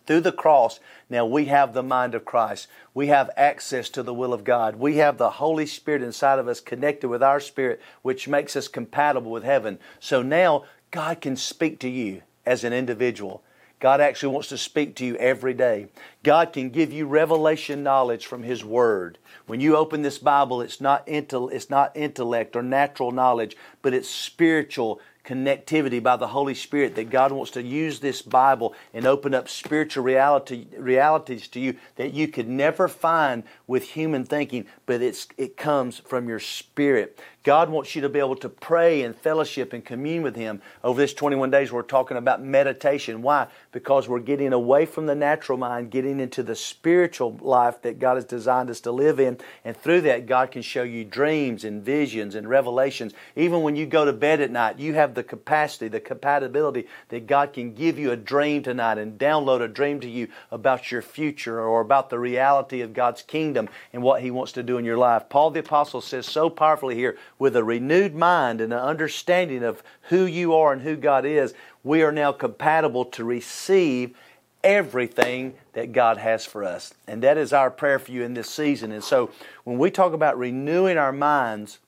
Through 0.06 0.20
the 0.20 0.32
cross, 0.32 0.78
now 1.10 1.26
we 1.26 1.46
have 1.46 1.72
the 1.72 1.82
mind 1.82 2.14
of 2.14 2.24
Christ. 2.24 2.68
We 2.94 3.08
have 3.08 3.30
access 3.36 3.88
to 3.90 4.02
the 4.02 4.14
will 4.14 4.32
of 4.32 4.44
God. 4.44 4.76
We 4.76 4.96
have 4.96 5.18
the 5.18 5.30
Holy 5.30 5.66
Spirit 5.66 6.02
inside 6.02 6.38
of 6.38 6.48
us 6.48 6.60
connected 6.60 7.08
with 7.08 7.22
our 7.22 7.40
spirit, 7.40 7.80
which 8.02 8.28
makes 8.28 8.54
us 8.54 8.68
compatible 8.68 9.32
with 9.32 9.44
heaven. 9.44 9.78
So 9.98 10.22
now 10.22 10.64
God 10.92 11.20
can 11.20 11.36
speak 11.36 11.80
to 11.80 11.88
you 11.88 12.22
as 12.44 12.62
an 12.62 12.72
individual. 12.72 13.42
God 13.78 14.00
actually 14.00 14.32
wants 14.32 14.48
to 14.48 14.58
speak 14.58 14.94
to 14.96 15.04
you 15.04 15.16
every 15.16 15.52
day. 15.52 15.88
God 16.22 16.52
can 16.52 16.70
give 16.70 16.92
you 16.92 17.06
revelation 17.06 17.82
knowledge 17.82 18.24
from 18.24 18.42
His 18.42 18.64
Word. 18.64 19.18
When 19.46 19.60
you 19.60 19.76
open 19.76 20.00
this 20.00 20.18
Bible, 20.18 20.62
it's 20.62 20.80
not, 20.80 21.06
intel- 21.06 21.52
it's 21.52 21.68
not 21.68 21.94
intellect 21.94 22.56
or 22.56 22.62
natural 22.62 23.12
knowledge, 23.12 23.54
but 23.82 23.92
it's 23.92 24.08
spiritual 24.08 25.00
connectivity 25.26 26.02
by 26.02 26.16
the 26.16 26.28
Holy 26.28 26.54
Spirit 26.54 26.94
that 26.94 27.10
God 27.10 27.32
wants 27.32 27.50
to 27.52 27.62
use 27.62 28.00
this 28.00 28.22
Bible 28.22 28.74
and 28.94 29.06
open 29.06 29.34
up 29.34 29.48
spiritual 29.48 30.04
reality, 30.04 30.66
realities 30.78 31.48
to 31.48 31.60
you 31.60 31.76
that 31.96 32.14
you 32.14 32.28
could 32.28 32.48
never 32.48 32.88
find 32.88 33.42
with 33.66 33.90
human 33.90 34.24
thinking, 34.24 34.66
but 34.86 35.02
it's, 35.02 35.26
it 35.36 35.56
comes 35.56 35.98
from 35.98 36.28
your 36.28 36.38
spirit. 36.38 37.18
God 37.42 37.70
wants 37.70 37.94
you 37.94 38.02
to 38.02 38.08
be 38.08 38.18
able 38.18 38.34
to 38.36 38.48
pray 38.48 39.02
and 39.02 39.14
fellowship 39.14 39.72
and 39.72 39.84
commune 39.84 40.24
with 40.24 40.34
Him. 40.34 40.60
Over 40.82 41.00
this 41.00 41.14
21 41.14 41.48
days, 41.50 41.70
we're 41.70 41.82
talking 41.82 42.16
about 42.16 42.42
meditation. 42.42 43.22
Why? 43.22 43.46
Because 43.70 44.08
we're 44.08 44.18
getting 44.18 44.52
away 44.52 44.84
from 44.84 45.06
the 45.06 45.14
natural 45.14 45.56
mind, 45.56 45.92
getting 45.92 46.18
into 46.18 46.42
the 46.42 46.56
spiritual 46.56 47.38
life 47.40 47.82
that 47.82 48.00
God 48.00 48.16
has 48.16 48.24
designed 48.24 48.68
us 48.68 48.80
to 48.80 48.90
live 48.90 49.20
in. 49.20 49.38
And 49.64 49.76
through 49.76 50.00
that, 50.02 50.26
God 50.26 50.50
can 50.50 50.62
show 50.62 50.82
you 50.82 51.04
dreams 51.04 51.62
and 51.62 51.84
visions 51.84 52.34
and 52.34 52.48
revelations. 52.48 53.14
Even 53.36 53.62
when 53.62 53.76
you 53.76 53.86
go 53.86 54.04
to 54.04 54.12
bed 54.12 54.40
at 54.40 54.50
night, 54.50 54.80
you 54.80 54.94
have 54.94 55.14
the 55.14 55.22
capacity, 55.22 55.86
the 55.86 56.00
compatibility 56.00 56.88
that 57.10 57.28
God 57.28 57.52
can 57.52 57.74
give 57.74 57.96
you 57.96 58.10
a 58.10 58.16
dream 58.16 58.64
tonight 58.64 58.98
and 58.98 59.20
download 59.20 59.60
a 59.60 59.68
dream 59.68 60.00
to 60.00 60.10
you 60.10 60.26
about 60.50 60.90
your 60.90 61.02
future 61.02 61.60
or 61.60 61.80
about 61.80 62.10
the 62.10 62.18
reality 62.18 62.80
of 62.80 62.92
God's 62.92 63.22
kingdom 63.22 63.55
and 63.56 64.02
what 64.02 64.22
He 64.22 64.30
wants 64.30 64.52
to 64.52 64.62
do 64.62 64.78
in 64.78 64.84
your 64.84 64.98
life. 64.98 65.28
Paul 65.28 65.50
the 65.50 65.60
Apostle 65.60 66.00
says 66.00 66.26
so 66.26 66.50
powerfully 66.50 66.94
here 66.94 67.16
with 67.38 67.56
a 67.56 67.64
renewed 67.64 68.14
mind 68.14 68.60
and 68.60 68.72
an 68.72 68.78
understanding 68.78 69.62
of 69.62 69.82
who 70.02 70.24
you 70.26 70.54
are 70.54 70.72
and 70.72 70.82
who 70.82 70.96
God 70.96 71.24
is, 71.24 71.54
we 71.82 72.02
are 72.02 72.12
now 72.12 72.32
compatible 72.32 73.04
to 73.06 73.24
receive 73.24 74.16
everything 74.64 75.54
that 75.74 75.92
God 75.92 76.18
has 76.18 76.44
for 76.44 76.64
us. 76.64 76.92
And 77.06 77.22
that 77.22 77.38
is 77.38 77.52
our 77.52 77.70
prayer 77.70 77.98
for 77.98 78.10
you 78.10 78.22
in 78.22 78.34
this 78.34 78.50
season. 78.50 78.90
And 78.90 79.04
so 79.04 79.30
when 79.64 79.78
we 79.78 79.90
talk 79.90 80.12
about 80.12 80.38
renewing 80.38 80.98
our 80.98 81.12
minds, 81.12 81.78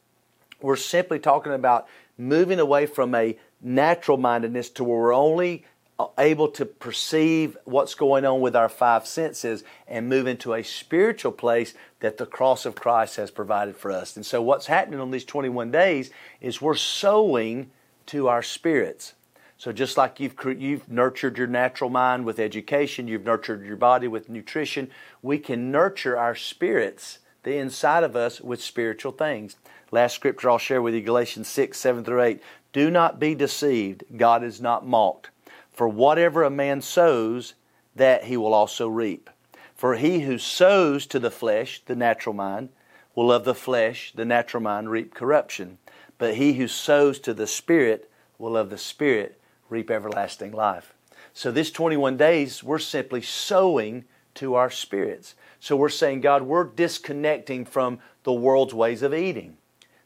we're 0.61 0.77
simply 0.77 1.19
talking 1.19 1.53
about 1.53 1.89
moving 2.17 2.61
away 2.61 2.87
from 2.87 3.15
a 3.15 3.37
natural 3.61 4.17
mindedness 4.17 4.71
to 4.71 4.85
where 4.85 4.99
we're 4.99 5.15
only 5.15 5.65
able 6.19 6.49
to 6.49 6.65
perceive 6.65 7.57
what's 7.65 7.95
going 7.95 8.25
on 8.25 8.41
with 8.41 8.55
our 8.55 8.69
five 8.69 9.07
senses 9.07 9.65
and 9.89 10.09
move 10.09 10.29
into 10.29 10.55
a 10.55 10.63
spiritual 10.63 11.33
place 11.33 11.75
that 12.01 12.19
the 12.19 12.27
cross 12.27 12.65
of 12.65 12.77
Christ 12.77 13.17
has 13.17 13.33
provided 13.33 13.77
for 13.77 13.91
us. 13.91 14.15
And 14.15 14.25
so, 14.25 14.41
what's 14.41 14.67
happening 14.67 15.01
on 15.01 15.11
these 15.11 15.25
21 15.25 15.71
days 15.73 16.11
is 16.41 16.63
we're 16.63 16.75
sowing 16.75 17.71
to 18.07 18.29
our 18.29 18.43
spirits. 18.43 19.15
So, 19.57 19.73
just 19.73 19.97
like 19.97 20.21
you've, 20.21 20.37
you've 20.57 20.89
nurtured 20.89 21.37
your 21.37 21.49
natural 21.49 21.91
mind 21.91 22.25
with 22.25 22.39
education, 22.39 23.09
you've 23.09 23.25
nurtured 23.25 23.67
your 23.67 23.77
body 23.77 24.07
with 24.07 24.29
nutrition, 24.29 24.91
we 25.21 25.39
can 25.39 25.73
nurture 25.73 26.17
our 26.17 26.37
spirits, 26.37 27.19
the 27.43 27.57
inside 27.57 28.05
of 28.05 28.15
us, 28.15 28.41
with 28.41 28.63
spiritual 28.63 29.11
things. 29.11 29.57
Last 29.91 30.15
scripture 30.15 30.51
I'll 30.51 30.59
share 30.59 30.81
with 30.81 30.95
you 30.95 31.01
Galatians 31.01 31.49
6, 31.49 31.77
7 31.77 32.05
through 32.05 32.23
8. 32.23 32.43
Do 32.73 32.89
not 32.89 33.19
be 33.19 33.35
deceived, 33.35 34.05
God 34.17 34.45
is 34.45 34.61
not 34.61 34.87
mocked. 34.87 35.31
For 35.79 35.87
whatever 35.89 36.43
a 36.43 36.51
man 36.51 36.83
sows, 36.83 37.55
that 37.95 38.25
he 38.25 38.37
will 38.37 38.53
also 38.53 38.89
reap. 38.89 39.31
For 39.77 39.95
he 39.95 40.23
who 40.23 40.37
sows 40.37 41.07
to 41.07 41.21
the 41.21 41.31
flesh, 41.31 41.83
the 41.87 41.95
natural 41.95 42.35
mind, 42.35 42.71
will 43.15 43.31
of 43.31 43.45
the 43.45 43.55
flesh, 43.55 44.11
the 44.13 44.25
natural 44.25 44.61
mind, 44.61 44.91
reap 44.91 45.15
corruption. 45.15 45.79
But 46.19 46.35
he 46.35 46.55
who 46.55 46.67
sows 46.67 47.21
to 47.21 47.33
the 47.33 47.47
Spirit 47.47 48.11
will 48.39 48.57
of 48.57 48.71
the 48.71 48.77
Spirit 48.77 49.41
reap 49.71 49.89
everlasting 49.89 50.51
life. 50.51 50.95
So, 51.33 51.53
this 51.53 51.71
21 51.71 52.17
days, 52.17 52.65
we're 52.65 52.81
simply 52.81 53.23
sowing 53.23 54.05
to 54.35 54.55
our 54.55 54.73
spirits. 54.73 55.37
So, 55.61 55.77
we're 55.77 55.91
saying, 55.91 56.23
God, 56.23 56.43
we're 56.43 56.65
disconnecting 56.65 57.65
from 57.65 58.01
the 58.25 58.33
world's 58.33 58.75
ways 58.75 59.03
of 59.03 59.15
eating 59.15 59.59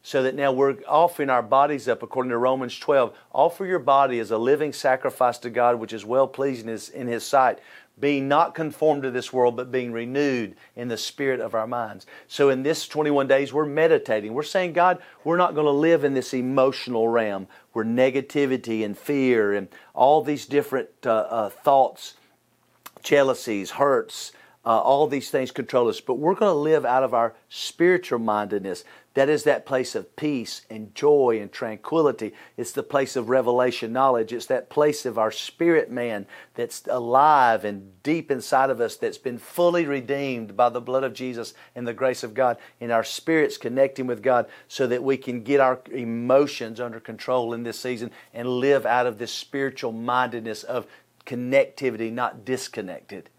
so 0.05 0.21
that 0.21 0.35
now 0.35 0.51
we're 0.51 0.75
offering 0.85 1.29
our 1.29 1.41
bodies 1.41 1.87
up 1.87 2.03
according 2.03 2.29
to 2.29 2.37
Romans 2.37 2.77
12. 2.77 3.17
Offer 3.31 3.65
your 3.65 3.79
body 3.79 4.19
as 4.19 4.31
a 4.31 4.37
living 4.37 4.73
sacrifice 4.73 5.37
to 5.39 5.49
God, 5.49 5.79
which 5.79 5.93
is 5.93 6.03
well 6.03 6.27
pleasing 6.27 6.67
in 6.93 7.07
His 7.07 7.25
sight, 7.25 7.59
being 7.97 8.27
not 8.27 8.53
conformed 8.53 9.03
to 9.03 9.11
this 9.11 9.31
world, 9.31 9.55
but 9.55 9.71
being 9.71 9.93
renewed 9.93 10.55
in 10.75 10.89
the 10.89 10.97
spirit 10.97 11.39
of 11.39 11.55
our 11.55 11.65
minds. 11.65 12.05
So 12.27 12.49
in 12.49 12.63
this 12.63 12.85
21 12.85 13.27
days, 13.27 13.53
we're 13.53 13.65
meditating. 13.65 14.33
We're 14.33 14.43
saying, 14.43 14.73
God, 14.73 15.01
we're 15.23 15.37
not 15.37 15.55
going 15.55 15.67
to 15.67 15.71
live 15.71 16.03
in 16.03 16.13
this 16.13 16.33
emotional 16.33 17.07
realm 17.07 17.47
where 17.71 17.85
negativity 17.85 18.83
and 18.83 18.97
fear 18.97 19.53
and 19.53 19.69
all 19.93 20.21
these 20.21 20.45
different 20.45 20.89
uh, 21.05 21.11
uh, 21.11 21.49
thoughts, 21.49 22.15
jealousies, 23.03 23.71
hurts, 23.71 24.33
uh, 24.65 24.79
all 24.79 25.07
these 25.07 25.29
things 25.29 25.51
control 25.51 25.89
us, 25.89 25.99
but 25.99 26.15
we're 26.15 26.35
going 26.35 26.53
to 26.53 26.57
live 26.57 26.85
out 26.85 27.03
of 27.03 27.13
our 27.13 27.35
spiritual 27.49 28.19
mindedness. 28.19 28.85
That 29.13 29.29
is 29.29 29.43
that 29.43 29.65
place 29.65 29.93
of 29.93 30.15
peace 30.15 30.61
and 30.69 30.95
joy 30.95 31.37
and 31.39 31.51
tranquility. 31.51 32.33
It's 32.55 32.71
the 32.71 32.81
place 32.81 33.15
of 33.15 33.29
revelation 33.29 33.91
knowledge. 33.91 34.31
It's 34.31 34.45
that 34.47 34.69
place 34.69 35.05
of 35.05 35.19
our 35.19 35.31
spirit 35.31 35.91
man 35.91 36.25
that's 36.55 36.83
alive 36.87 37.65
and 37.65 38.01
deep 38.03 38.31
inside 38.31 38.69
of 38.69 38.79
us 38.79 38.95
that's 38.95 39.17
been 39.19 39.37
fully 39.37 39.85
redeemed 39.85 40.55
by 40.55 40.69
the 40.69 40.81
blood 40.81 41.03
of 41.03 41.13
Jesus 41.13 41.53
and 41.75 41.85
the 41.85 41.93
grace 41.93 42.23
of 42.23 42.33
God. 42.33 42.57
And 42.79 42.91
our 42.91 43.03
spirits 43.03 43.57
connecting 43.57 44.07
with 44.07 44.23
God 44.23 44.47
so 44.69 44.87
that 44.87 45.03
we 45.03 45.17
can 45.17 45.43
get 45.43 45.59
our 45.59 45.81
emotions 45.91 46.79
under 46.79 47.01
control 47.01 47.53
in 47.53 47.63
this 47.63 47.79
season 47.79 48.11
and 48.33 48.47
live 48.47 48.85
out 48.85 49.05
of 49.05 49.19
this 49.19 49.33
spiritual 49.33 49.91
mindedness 49.91 50.63
of 50.63 50.87
connectivity, 51.25 52.11
not 52.11 52.45
disconnected. 52.45 53.29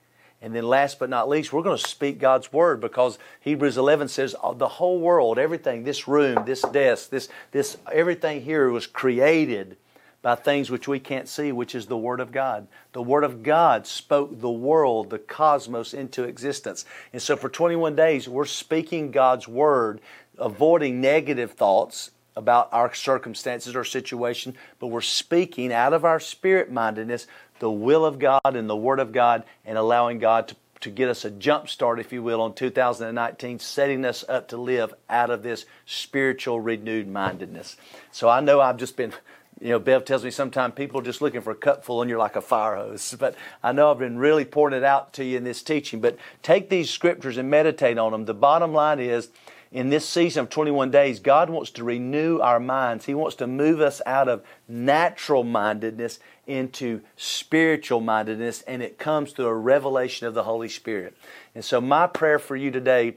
And 0.45 0.55
then 0.55 0.65
last 0.65 0.99
but 0.99 1.09
not 1.09 1.27
least, 1.27 1.55
we're 1.55 1.63
going 1.63 1.79
to 1.79 1.89
speak 1.89 2.19
God's 2.19 2.53
word 2.53 2.79
because 2.79 3.19
Hebrews 3.41 3.79
11 3.79 4.09
says 4.09 4.37
uh, 4.43 4.53
the 4.53 4.69
whole 4.69 5.01
world, 5.01 5.39
everything, 5.39 5.85
this 5.85 6.07
room, 6.07 6.45
this 6.45 6.61
desk, 6.61 7.09
this, 7.09 7.31
this, 7.53 7.79
everything 7.91 8.43
here 8.43 8.69
was 8.69 8.87
created 8.87 9.79
by 10.21 10.35
things 10.35 10.71
which 10.71 10.87
we 10.87 11.01
can't 11.01 11.31
see, 11.31 11.51
which 11.51 11.75
is 11.75 11.87
the 11.87 11.97
Word 11.97 12.21
of 12.21 12.31
God. 12.31 12.69
The 12.93 13.01
Word 13.01 13.25
of 13.25 13.43
God 13.43 13.87
spoke 13.87 14.39
the 14.39 14.51
world, 14.51 15.09
the 15.09 15.19
cosmos 15.19 15.95
into 15.95 16.25
existence. 16.25 16.85
And 17.15 17.23
so 17.23 17.37
for 17.37 17.49
21 17.49 17.97
days, 17.97 18.29
we're 18.29 18.45
speaking 18.45 19.13
God's 19.13 19.49
Word, 19.49 20.03
avoiding 20.37 21.01
negative 21.01 21.53
thoughts 21.53 22.11
about 22.37 22.69
our 22.73 22.93
circumstances 22.93 23.77
or 23.77 23.85
situation, 23.85 24.57
but 24.79 24.89
we're 24.89 25.01
speaking 25.01 25.73
out 25.73 25.93
of 25.93 26.05
our 26.05 26.21
spirit 26.21 26.71
mindedness 26.71 27.27
the 27.59 27.71
will 27.71 28.05
of 28.05 28.19
God 28.19 28.41
and 28.45 28.69
the 28.69 28.77
Word 28.77 29.01
of 29.01 29.13
God 29.13 29.45
and 29.65 29.79
allowing 29.79 30.19
God 30.19 30.49
to, 30.49 30.57
to 30.81 30.91
get 30.91 31.09
us 31.09 31.25
a 31.25 31.31
jump 31.31 31.69
start, 31.69 32.01
if 32.01 32.13
you 32.13 32.23
will, 32.23 32.41
on 32.41 32.55
2019, 32.55 33.59
setting 33.59 34.05
us 34.05 34.25
up 34.29 34.49
to 34.49 34.57
live 34.57 34.95
out 35.09 35.31
of 35.31 35.43
this 35.43 35.65
spiritual 35.87 36.61
renewed 36.61 37.09
mindedness. 37.09 37.77
So 38.13 38.29
I 38.29 38.41
know 38.41 38.61
I've 38.61 38.77
just 38.77 38.97
been 38.97 39.13
you 39.61 39.71
know, 39.71 39.79
Bev 39.79 40.05
tells 40.05 40.25
me 40.25 40.31
sometimes 40.31 40.75
people 40.75 41.01
are 41.01 41.05
just 41.05 41.23
looking 41.23 41.41
for 41.41 41.53
a 41.53 41.57
cupful 41.57 42.03
and 42.03 42.11
you're 42.11 42.19
like 42.19 42.37
a 42.37 42.43
fire 42.43 42.77
hose. 42.77 43.15
But 43.25 43.35
I 43.63 43.73
know 43.73 43.91
I've 43.91 43.99
been 43.99 44.19
really 44.19 44.45
pouring 44.45 44.77
it 44.77 44.85
out 44.85 45.13
to 45.15 45.25
you 45.25 45.39
in 45.39 45.45
this 45.45 45.63
teaching. 45.63 46.01
But 46.01 46.19
take 46.43 46.69
these 46.69 46.91
scriptures 46.91 47.39
and 47.39 47.49
meditate 47.49 47.97
on 47.97 48.13
them. 48.13 48.25
The 48.25 48.35
bottom 48.35 48.73
line 48.73 48.99
is 49.01 49.29
in 49.75 49.91
this 49.91 50.09
season 50.09 50.41
of 50.41 50.51
21 50.51 50.93
days, 50.93 51.19
God 51.19 51.51
wants 51.51 51.73
to 51.73 51.83
renew 51.83 52.39
our 52.39 52.61
minds. 52.61 53.07
He 53.07 53.15
wants 53.15 53.35
to 53.37 53.49
move 53.49 53.81
us 53.81 54.01
out 54.07 54.29
of 54.29 54.45
natural 54.69 55.43
mindedness 55.43 56.21
into 56.47 57.01
spiritual 57.17 58.01
mindedness, 58.01 58.63
and 58.63 58.83
it 58.83 58.99
comes 58.99 59.33
through 59.33 59.47
a 59.47 59.55
revelation 59.55 60.29
of 60.29 60.35
the 60.35 60.45
Holy 60.45 60.69
Spirit. 60.69 61.17
And 61.57 61.65
so, 61.65 61.81
my 61.81 62.07
prayer 62.07 62.39
for 62.39 62.55
you 62.55 62.71
today, 62.71 63.17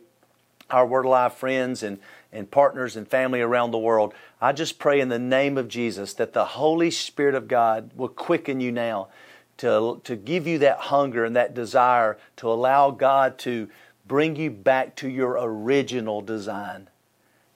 our 0.72 0.88
Word 0.88 1.06
Alive 1.06 1.36
friends 1.36 1.84
and, 1.84 2.00
and 2.34 2.50
partners 2.50 2.96
and 2.96 3.08
family 3.08 3.40
around 3.40 3.70
the 3.70 3.78
world, 3.78 4.16
I 4.42 4.52
just 4.52 4.80
pray 4.80 5.00
in 5.00 5.10
the 5.10 5.20
name 5.20 5.60
of 5.60 5.68
Jesus 5.68 6.14
that 6.16 6.34
the 6.34 6.46
Holy 6.46 6.90
Spirit 6.90 7.36
of 7.36 7.48
God 7.48 7.92
will 7.96 8.10
quicken 8.10 8.60
you 8.62 8.72
now 8.72 9.10
to, 9.58 10.02
to 10.04 10.16
give 10.16 10.48
you 10.48 10.58
that 10.60 10.80
hunger 10.80 11.24
and 11.24 11.36
that 11.36 11.54
desire 11.54 12.18
to 12.38 12.50
allow 12.50 12.90
God 12.90 13.38
to 13.40 13.70
bring 14.08 14.36
you 14.36 14.50
back 14.52 14.96
to 14.98 15.10
your 15.10 15.38
original 15.40 16.22
design. 16.22 16.90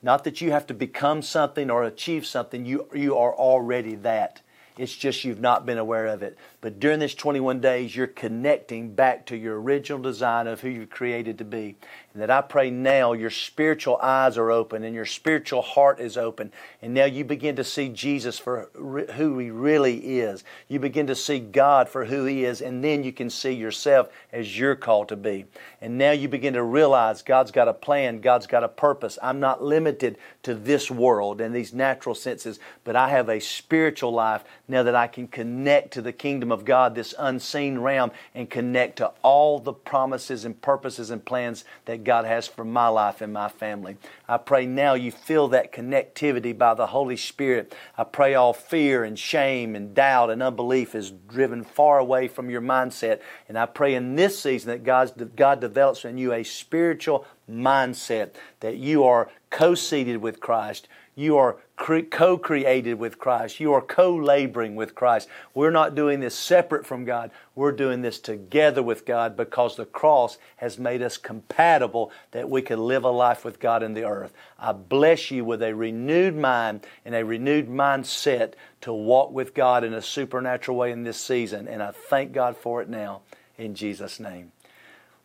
Not 0.01 0.23
that 0.23 0.41
you 0.41 0.51
have 0.51 0.65
to 0.67 0.73
become 0.73 1.21
something 1.21 1.69
or 1.69 1.83
achieve 1.83 2.25
something, 2.25 2.65
you, 2.65 2.87
you 2.93 3.17
are 3.17 3.35
already 3.35 3.95
that. 3.95 4.41
It's 4.77 4.95
just 4.95 5.23
you've 5.23 5.39
not 5.39 5.65
been 5.65 5.77
aware 5.77 6.07
of 6.07 6.23
it. 6.23 6.37
But 6.61 6.79
during 6.79 6.99
this 6.99 7.15
21 7.15 7.59
days, 7.59 7.95
you're 7.95 8.05
connecting 8.05 8.93
back 8.93 9.25
to 9.25 9.35
your 9.35 9.59
original 9.59 9.99
design 9.99 10.45
of 10.45 10.61
who 10.61 10.69
you're 10.69 10.85
created 10.85 11.39
to 11.39 11.43
be. 11.43 11.75
And 12.13 12.21
that 12.21 12.29
I 12.29 12.41
pray 12.41 12.69
now 12.69 13.13
your 13.13 13.31
spiritual 13.31 13.97
eyes 13.97 14.37
are 14.37 14.51
open 14.51 14.83
and 14.83 14.93
your 14.93 15.07
spiritual 15.07 15.63
heart 15.63 15.99
is 15.99 16.17
open. 16.17 16.51
And 16.83 16.93
now 16.93 17.05
you 17.05 17.23
begin 17.23 17.55
to 17.55 17.63
see 17.63 17.89
Jesus 17.89 18.37
for 18.37 18.69
who 18.75 19.39
He 19.39 19.49
really 19.49 20.19
is. 20.19 20.43
You 20.67 20.77
begin 20.77 21.07
to 21.07 21.15
see 21.15 21.39
God 21.39 21.89
for 21.89 22.05
who 22.05 22.25
He 22.25 22.45
is. 22.45 22.61
And 22.61 22.83
then 22.83 23.03
you 23.03 23.11
can 23.11 23.31
see 23.31 23.53
yourself 23.53 24.09
as 24.31 24.59
you're 24.59 24.75
called 24.75 25.09
to 25.09 25.15
be. 25.15 25.45
And 25.81 25.97
now 25.97 26.11
you 26.11 26.27
begin 26.27 26.53
to 26.53 26.63
realize 26.63 27.23
God's 27.23 27.51
got 27.51 27.69
a 27.69 27.73
plan, 27.73 28.21
God's 28.21 28.45
got 28.45 28.63
a 28.63 28.67
purpose. 28.67 29.17
I'm 29.23 29.39
not 29.39 29.63
limited 29.63 30.19
to 30.43 30.53
this 30.53 30.91
world 30.91 31.41
and 31.41 31.55
these 31.55 31.73
natural 31.73 32.13
senses, 32.13 32.59
but 32.83 32.95
I 32.95 33.09
have 33.09 33.29
a 33.29 33.39
spiritual 33.39 34.11
life 34.11 34.43
now 34.67 34.83
that 34.83 34.95
I 34.95 35.07
can 35.07 35.27
connect 35.27 35.93
to 35.93 36.01
the 36.03 36.13
kingdom 36.13 36.50
of 36.51 36.65
God, 36.65 36.95
this 36.95 37.13
unseen 37.17 37.79
realm, 37.79 38.11
and 38.35 38.49
connect 38.49 38.97
to 38.97 39.11
all 39.21 39.59
the 39.59 39.73
promises 39.73 40.45
and 40.45 40.61
purposes 40.61 41.09
and 41.09 41.23
plans 41.23 41.65
that 41.85 42.03
God 42.03 42.25
has 42.25 42.47
for 42.47 42.65
my 42.65 42.87
life 42.87 43.21
and 43.21 43.33
my 43.33 43.49
family. 43.49 43.97
I 44.27 44.37
pray 44.37 44.65
now 44.65 44.93
you 44.93 45.11
feel 45.11 45.47
that 45.49 45.71
connectivity 45.71 46.57
by 46.57 46.73
the 46.73 46.87
Holy 46.87 47.17
Spirit. 47.17 47.75
I 47.97 48.03
pray 48.03 48.35
all 48.35 48.53
fear 48.53 49.03
and 49.03 49.17
shame 49.17 49.75
and 49.75 49.93
doubt 49.93 50.29
and 50.29 50.41
unbelief 50.41 50.95
is 50.95 51.11
driven 51.11 51.63
far 51.63 51.99
away 51.99 52.27
from 52.27 52.49
your 52.49 52.61
mindset. 52.61 53.21
And 53.47 53.57
I 53.57 53.65
pray 53.65 53.95
in 53.95 54.15
this 54.15 54.39
season 54.39 54.69
that 54.69 54.83
God's, 54.83 55.11
God 55.35 55.61
develops 55.61 56.05
in 56.05 56.17
you 56.17 56.33
a 56.33 56.43
spiritual 56.43 57.25
mindset, 57.49 58.31
that 58.61 58.77
you 58.77 59.03
are 59.03 59.29
co 59.49 59.75
seated 59.75 60.17
with 60.17 60.39
Christ. 60.39 60.87
You 61.15 61.37
are 61.37 61.57
co 61.77 62.37
created 62.37 62.93
with 62.93 63.19
Christ. 63.19 63.59
You 63.59 63.73
are 63.73 63.81
co 63.81 64.15
laboring 64.15 64.75
with 64.75 64.95
Christ. 64.95 65.27
We're 65.53 65.71
not 65.71 65.93
doing 65.93 66.21
this 66.21 66.35
separate 66.35 66.85
from 66.85 67.03
God. 67.03 67.31
We're 67.53 67.73
doing 67.73 68.01
this 68.01 68.19
together 68.19 68.81
with 68.81 69.05
God 69.05 69.35
because 69.35 69.75
the 69.75 69.85
cross 69.85 70.37
has 70.57 70.79
made 70.79 71.01
us 71.01 71.17
compatible 71.17 72.11
that 72.31 72.49
we 72.49 72.61
can 72.61 72.79
live 72.79 73.03
a 73.03 73.09
life 73.09 73.43
with 73.43 73.59
God 73.59 73.83
in 73.83 73.93
the 73.93 74.05
earth. 74.05 74.33
I 74.57 74.71
bless 74.71 75.31
you 75.31 75.43
with 75.43 75.61
a 75.61 75.75
renewed 75.75 76.35
mind 76.35 76.85
and 77.03 77.13
a 77.13 77.25
renewed 77.25 77.67
mindset 77.67 78.53
to 78.81 78.93
walk 78.93 79.31
with 79.31 79.53
God 79.53 79.83
in 79.83 79.93
a 79.93 80.01
supernatural 80.01 80.77
way 80.77 80.91
in 80.91 81.03
this 81.03 81.19
season. 81.19 81.67
And 81.67 81.83
I 81.83 81.91
thank 81.91 82.31
God 82.31 82.55
for 82.55 82.81
it 82.81 82.87
now 82.89 83.21
in 83.57 83.75
Jesus' 83.75 84.19
name. 84.19 84.53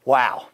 Wow. 0.05 0.49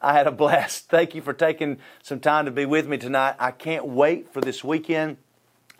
I 0.00 0.12
had 0.12 0.26
a 0.26 0.32
blast. 0.32 0.86
Thank 0.88 1.14
you 1.14 1.22
for 1.22 1.32
taking 1.32 1.78
some 2.02 2.20
time 2.20 2.44
to 2.44 2.50
be 2.50 2.64
with 2.64 2.86
me 2.86 2.98
tonight. 2.98 3.34
I 3.38 3.50
can't 3.50 3.86
wait 3.86 4.32
for 4.32 4.40
this 4.40 4.62
weekend. 4.62 5.16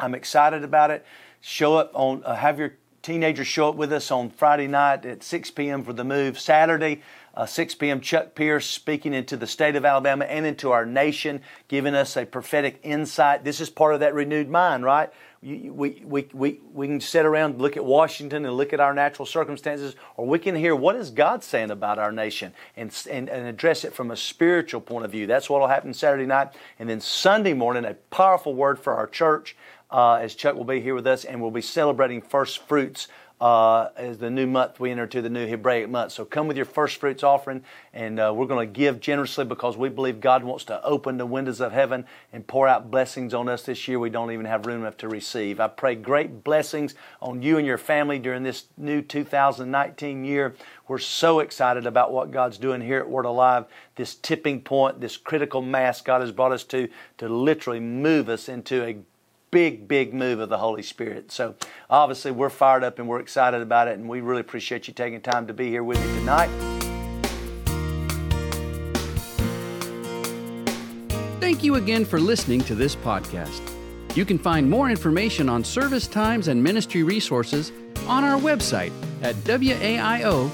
I'm 0.00 0.14
excited 0.14 0.64
about 0.64 0.90
it. 0.90 1.04
Show 1.40 1.76
up 1.76 1.90
on, 1.94 2.22
uh, 2.24 2.35
have 2.35 2.59
your 2.59 2.74
teenagers 3.02 3.46
show 3.46 3.70
up 3.70 3.76
with 3.76 3.92
us 3.92 4.11
on 4.11 4.31
Friday 4.31 4.66
night 4.66 5.07
at 5.07 5.22
6 5.22 5.50
p.m. 5.52 5.83
for 5.83 5.92
the 5.92 6.04
move. 6.04 6.38
Saturday, 6.38 7.02
uh, 7.35 7.46
6 7.46 7.74
p.m., 7.76 8.00
Chuck 8.00 8.35
Pierce 8.35 8.66
speaking 8.66 9.14
into 9.14 9.37
the 9.37 9.46
state 9.46 9.76
of 9.76 9.85
Alabama 9.85 10.24
and 10.24 10.44
into 10.44 10.72
our 10.72 10.85
nation, 10.85 11.40
giving 11.68 11.94
us 11.94 12.16
a 12.16 12.26
prophetic 12.26 12.81
insight. 12.83 13.44
This 13.44 13.61
is 13.61 13.70
part 13.70 13.94
of 13.94 14.00
that 14.00 14.14
renewed 14.14 14.48
mind, 14.48 14.85
right? 14.85 15.11
We, 15.40 16.03
we, 16.05 16.29
we, 16.33 16.61
we 16.72 16.87
can 16.88 17.01
sit 17.01 17.24
around, 17.24 17.53
and 17.53 17.62
look 17.62 17.77
at 17.77 17.85
Washington 17.85 18.44
and 18.44 18.57
look 18.57 18.72
at 18.72 18.81
our 18.81 18.92
natural 18.92 19.24
circumstances, 19.24 19.94
or 20.16 20.27
we 20.27 20.38
can 20.38 20.55
hear 20.55 20.74
what 20.74 20.96
is 20.96 21.11
God 21.11 21.44
saying 21.44 21.70
about 21.70 21.98
our 21.98 22.11
nation 22.11 22.53
and, 22.77 22.92
and, 23.11 23.29
and 23.29 23.46
address 23.46 23.85
it 23.85 23.94
from 23.94 24.11
a 24.11 24.16
spiritual 24.16 24.81
point 24.81 25.05
of 25.05 25.12
view. 25.12 25.27
That's 25.27 25.48
what 25.48 25.61
will 25.61 25.68
happen 25.68 25.94
Saturday 25.94 26.27
night. 26.27 26.48
And 26.79 26.88
then 26.88 27.01
Sunday 27.01 27.55
morning, 27.55 27.85
a 27.85 27.94
powerful 27.94 28.55
word 28.55 28.79
for 28.79 28.94
our 28.94 29.07
church 29.07 29.57
uh, 29.90 30.14
as 30.14 30.35
Chuck 30.35 30.55
will 30.55 30.64
be 30.64 30.81
here 30.81 30.94
with 30.94 31.07
us, 31.07 31.24
and 31.24 31.40
we'll 31.40 31.51
be 31.51 31.62
celebrating 31.62 32.20
first 32.20 32.66
fruits 32.66 33.09
uh, 33.40 33.88
as 33.96 34.18
the 34.18 34.31
new 34.31 34.46
month 34.46 34.81
we 34.81 34.90
enter 34.90 35.07
to 35.07 35.22
the 35.22 35.29
new 35.29 35.46
Hebraic 35.46 35.88
month. 35.88 36.12
So 36.12 36.24
come 36.24 36.48
with 36.48 36.57
your 36.57 36.66
first 36.66 36.96
fruits 36.96 37.22
offering, 37.22 37.62
and 37.92 38.18
uh, 38.18 38.33
we're 38.35 38.46
going 38.46 38.66
to 38.66 38.72
give 38.72 39.01
generously 39.01 39.44
because 39.44 39.77
we 39.77 39.88
believe 39.88 40.20
God 40.20 40.42
wants 40.42 40.64
to 40.64 40.83
open 40.85 41.18
the 41.18 41.27
windows 41.27 41.61
of 41.61 41.72
heaven 41.72 42.05
and 42.33 42.46
pour 42.46 42.66
out 42.66 42.90
blessings 42.90 43.35
on 43.35 43.48
us 43.48 43.62
this 43.62 43.87
year. 43.87 43.98
We 43.98 44.11
don't 44.11 44.33
even 44.33 44.46
have 44.46 44.66
room 44.66 44.81
enough 44.81 44.96
to 44.98 45.09
receive. 45.09 45.61
I 45.61 45.68
pray 45.68 45.94
great 45.94 46.42
blessings 46.42 46.94
on 47.22 47.42
you 47.42 47.59
and 47.59 47.66
your 47.66 47.79
family 47.79 48.18
during 48.18 48.42
this 48.42 48.64
new 48.77 49.03
2019 49.03 50.24
year. 50.24 50.55
We're 50.88 50.98
so 50.98 51.40
excited 51.40 51.87
about 51.87 52.12
what 52.12 52.31
God's 52.31 52.59
doing 52.59 52.81
here 52.81 52.98
at 52.98 53.09
Word 53.09 53.27
Alive. 53.27 53.66
This 53.94 54.14
tipping 54.14 54.62
point, 54.62 55.01
this 55.01 55.16
critical 55.16 55.62
mass 55.62 56.01
God 56.01 56.22
has 56.22 56.33
brought 56.33 56.53
us 56.53 56.64
to, 56.64 56.88
to 57.18 57.29
literally 57.29 57.81
move 57.81 58.29
us 58.29 58.48
into 58.48 58.85
a 58.85 58.96
big, 59.50 59.88
big 59.88 60.14
move 60.14 60.40
of 60.40 60.48
the 60.48 60.58
Holy 60.58 60.82
Spirit. 60.82 61.30
So 61.32 61.54
obviously, 61.88 62.30
we're 62.30 62.50
fired 62.50 62.84
up 62.84 62.98
and 62.98 63.08
we're 63.08 63.20
excited 63.20 63.62
about 63.62 63.88
it, 63.88 63.98
and 63.98 64.08
we 64.08 64.20
really 64.20 64.40
appreciate 64.40 64.88
you 64.88 64.94
taking 64.94 65.20
time 65.20 65.46
to 65.46 65.52
be 65.52 65.68
here 65.68 65.84
with 65.84 65.98
me 66.00 66.06
tonight. 66.18 66.50
Thank 71.40 71.64
you 71.64 71.76
again 71.76 72.04
for 72.04 72.20
listening 72.20 72.61
to 72.62 72.74
this 72.74 72.94
podcast. 72.94 73.61
You 74.14 74.24
can 74.24 74.38
find 74.38 74.68
more 74.68 74.90
information 74.90 75.48
on 75.48 75.64
service 75.64 76.06
times 76.06 76.48
and 76.48 76.62
ministry 76.62 77.02
resources 77.02 77.72
on 78.06 78.24
our 78.24 78.38
website 78.38 78.92
at 79.22 79.34
waio.online. 79.37 80.50